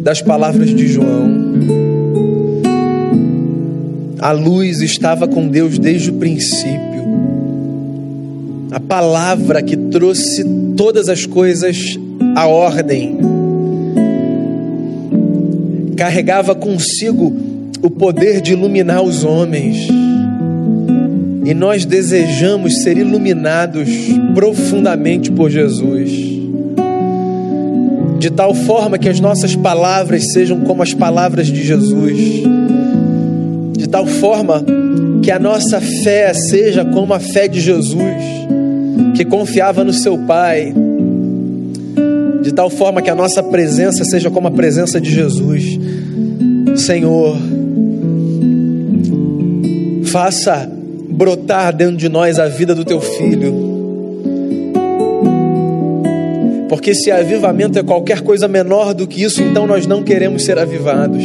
das 0.03 0.21
palavras 0.21 0.73
de 0.73 0.87
João. 0.87 1.43
A 4.19 4.31
luz 4.31 4.81
estava 4.81 5.27
com 5.27 5.47
Deus 5.47 5.79
desde 5.79 6.11
o 6.11 6.13
princípio. 6.13 6.81
A 8.71 8.79
palavra 8.79 9.61
que 9.61 9.75
trouxe 9.75 10.45
todas 10.77 11.09
as 11.09 11.25
coisas 11.25 11.99
à 12.35 12.47
ordem 12.47 13.17
carregava 15.93 16.55
consigo 16.55 17.33
o 17.81 17.89
poder 17.89 18.41
de 18.41 18.53
iluminar 18.53 19.01
os 19.01 19.23
homens. 19.23 19.87
E 21.45 21.53
nós 21.53 21.85
desejamos 21.85 22.81
ser 22.81 22.97
iluminados 22.97 23.89
profundamente 24.33 25.31
por 25.31 25.49
Jesus. 25.49 26.11
De 28.19 28.29
tal 28.29 28.53
forma 28.53 28.97
que 28.97 29.09
as 29.09 29.19
nossas 29.19 29.55
palavras 29.55 30.31
sejam 30.31 30.61
como 30.61 30.81
as 30.81 30.93
palavras 30.93 31.47
de 31.47 31.61
Jesus. 31.61 32.43
De 33.77 33.87
tal 33.89 34.05
forma 34.05 34.63
que 35.21 35.29
a 35.29 35.39
nossa 35.39 35.81
fé 35.81 36.33
seja 36.33 36.85
como 36.85 37.13
a 37.13 37.19
fé 37.19 37.47
de 37.47 37.59
Jesus, 37.59 37.99
que 39.15 39.25
confiava 39.25 39.83
no 39.83 39.93
seu 39.93 40.17
Pai 40.19 40.73
de 42.43 42.51
tal 42.51 42.69
forma 42.69 43.01
que 43.01 43.09
a 43.09 43.15
nossa 43.15 43.41
presença 43.41 44.03
seja 44.03 44.29
como 44.29 44.47
a 44.47 44.51
presença 44.51 44.99
de 44.99 45.09
Jesus. 45.09 45.79
Senhor, 46.75 47.37
faça 50.05 50.69
brotar 51.09 51.75
dentro 51.75 51.97
de 51.97 52.09
nós 52.09 52.39
a 52.39 52.47
vida 52.47 52.73
do 52.73 52.83
teu 52.83 52.99
filho. 52.99 53.71
Porque 56.67 56.95
se 56.95 57.11
avivamento 57.11 57.77
é 57.77 57.83
qualquer 57.83 58.21
coisa 58.21 58.47
menor 58.47 58.93
do 58.93 59.07
que 59.07 59.23
isso, 59.23 59.41
então 59.43 59.67
nós 59.67 59.85
não 59.85 60.03
queremos 60.03 60.43
ser 60.43 60.57
avivados. 60.57 61.23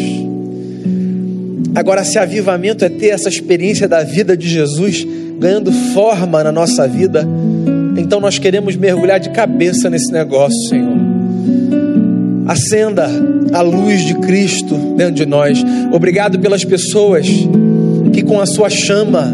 Agora, 1.75 2.05
se 2.05 2.19
avivamento 2.19 2.85
é 2.85 2.89
ter 2.89 3.09
essa 3.09 3.29
experiência 3.29 3.89
da 3.89 4.03
vida 4.03 4.37
de 4.37 4.49
Jesus 4.49 5.07
ganhando 5.39 5.73
forma 5.95 6.45
na 6.45 6.53
nossa 6.53 6.87
vida, 6.87 7.27
então 7.97 8.21
nós 8.21 8.39
queremos 8.39 8.77
mergulhar 8.77 9.19
de 9.21 9.31
cabeça 9.31 9.89
nesse 9.89 10.13
negócio, 10.13 10.69
Senhor. 10.69 10.97
Acenda 12.47 13.09
a 13.53 13.61
luz 13.63 14.05
de 14.05 14.15
Cristo 14.15 14.75
dentro 14.97 15.15
de 15.15 15.27
nós. 15.27 15.63
Obrigado 15.93 16.39
pelas 16.39 16.65
pessoas 16.65 17.27
que, 18.13 18.23
com 18.23 18.41
a 18.41 18.47
sua 18.47 18.69
chama, 18.69 19.33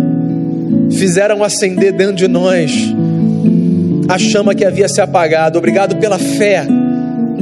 fizeram 0.92 1.42
acender 1.42 1.92
dentro 1.92 2.16
de 2.16 2.29
nós 2.29 2.72
a 4.09 4.18
chama 4.18 4.55
que 4.55 4.64
havia 4.64 4.88
se 4.88 5.00
apagado. 5.00 5.59
Obrigado 5.59 5.96
pela 5.96 6.18
fé 6.18 6.66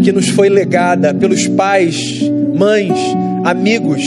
que 0.03 0.13
nos 0.13 0.29
foi 0.29 0.49
legada, 0.49 1.15
pelos 1.15 1.47
pais, 1.49 2.21
mães, 2.55 2.93
amigos, 3.45 4.03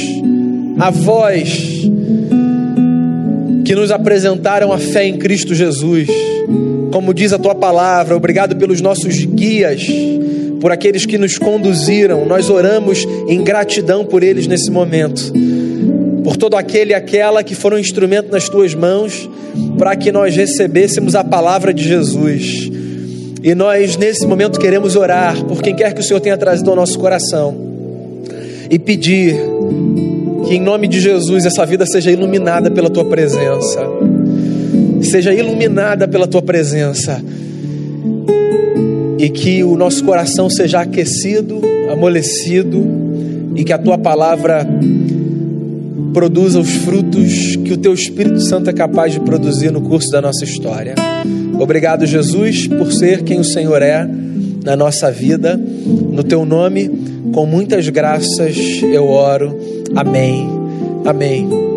avós 0.77 1.89
que 3.63 3.73
nos 3.73 3.91
apresentaram 3.91 4.71
a 4.71 4.77
fé 4.77 5.07
em 5.07 5.17
Cristo 5.17 5.55
Jesus. 5.55 6.07
Como 6.91 7.13
diz 7.13 7.33
a 7.33 7.39
tua 7.39 7.55
palavra, 7.55 8.15
obrigado 8.15 8.55
pelos 8.55 8.79
nossos 8.79 9.25
guias 9.25 9.85
por 10.59 10.71
aqueles 10.71 11.05
que 11.05 11.17
nos 11.17 11.37
conduziram. 11.37 12.25
Nós 12.25 12.49
oramos 12.49 13.05
em 13.27 13.43
gratidão 13.43 14.05
por 14.05 14.23
eles 14.23 14.47
nesse 14.47 14.71
momento. 14.71 15.31
Por 16.23 16.37
todo 16.37 16.55
aquele 16.55 16.91
e 16.91 16.93
aquela 16.93 17.43
que 17.43 17.53
foram 17.53 17.77
um 17.77 17.79
instrumento 17.79 18.31
nas 18.31 18.49
tuas 18.49 18.73
mãos 18.73 19.29
para 19.77 19.95
que 19.95 20.11
nós 20.11 20.35
recebêssemos 20.35 21.15
a 21.15 21.23
palavra 21.23 21.73
de 21.73 21.83
Jesus. 21.83 22.69
E 23.43 23.53
nós, 23.53 23.95
nesse 23.95 24.25
momento, 24.25 24.59
queremos 24.59 24.95
orar 24.95 25.43
por 25.45 25.61
quem 25.61 25.75
quer 25.75 25.93
que 25.93 26.01
o 26.01 26.03
Senhor 26.03 26.19
tenha 26.19 26.37
trazido 26.37 26.69
ao 26.69 26.75
nosso 26.75 26.97
coração 26.97 27.55
e 28.69 28.79
pedir 28.79 29.35
que, 30.47 30.55
em 30.55 30.61
nome 30.61 30.87
de 30.87 30.99
Jesus, 30.99 31.45
essa 31.45 31.65
vida 31.65 31.85
seja 31.85 32.11
iluminada 32.11 32.71
pela 32.71 32.89
tua 32.89 33.05
presença. 33.05 33.87
Seja 35.01 35.31
iluminada 35.31 36.07
pela 36.07 36.25
tua 36.25 36.41
presença 36.41 37.21
e 39.17 39.29
que 39.29 39.63
o 39.63 39.75
nosso 39.75 40.03
coração 40.03 40.49
seja 40.49 40.81
aquecido, 40.81 41.61
amolecido 41.91 42.85
e 43.55 43.63
que 43.63 43.73
a 43.73 43.77
tua 43.77 43.97
palavra 43.97 44.67
produza 46.13 46.59
os 46.59 46.69
frutos 46.69 47.55
que 47.57 47.73
o 47.73 47.77
teu 47.77 47.93
Espírito 47.93 48.41
Santo 48.41 48.69
é 48.69 48.73
capaz 48.73 49.13
de 49.13 49.19
produzir 49.19 49.71
no 49.71 49.81
curso 49.81 50.09
da 50.11 50.21
nossa 50.21 50.43
história. 50.43 50.95
Obrigado, 51.59 52.05
Jesus, 52.05 52.67
por 52.67 52.91
ser 52.91 53.23
quem 53.23 53.39
o 53.39 53.43
Senhor 53.43 53.81
é 53.81 54.07
na 54.63 54.75
nossa 54.75 55.11
vida. 55.11 55.57
No 55.57 56.23
teu 56.23 56.45
nome, 56.45 56.89
com 57.33 57.45
muitas 57.45 57.87
graças, 57.89 58.81
eu 58.81 59.07
oro. 59.07 59.57
Amém. 59.95 60.49
Amém. 61.05 61.74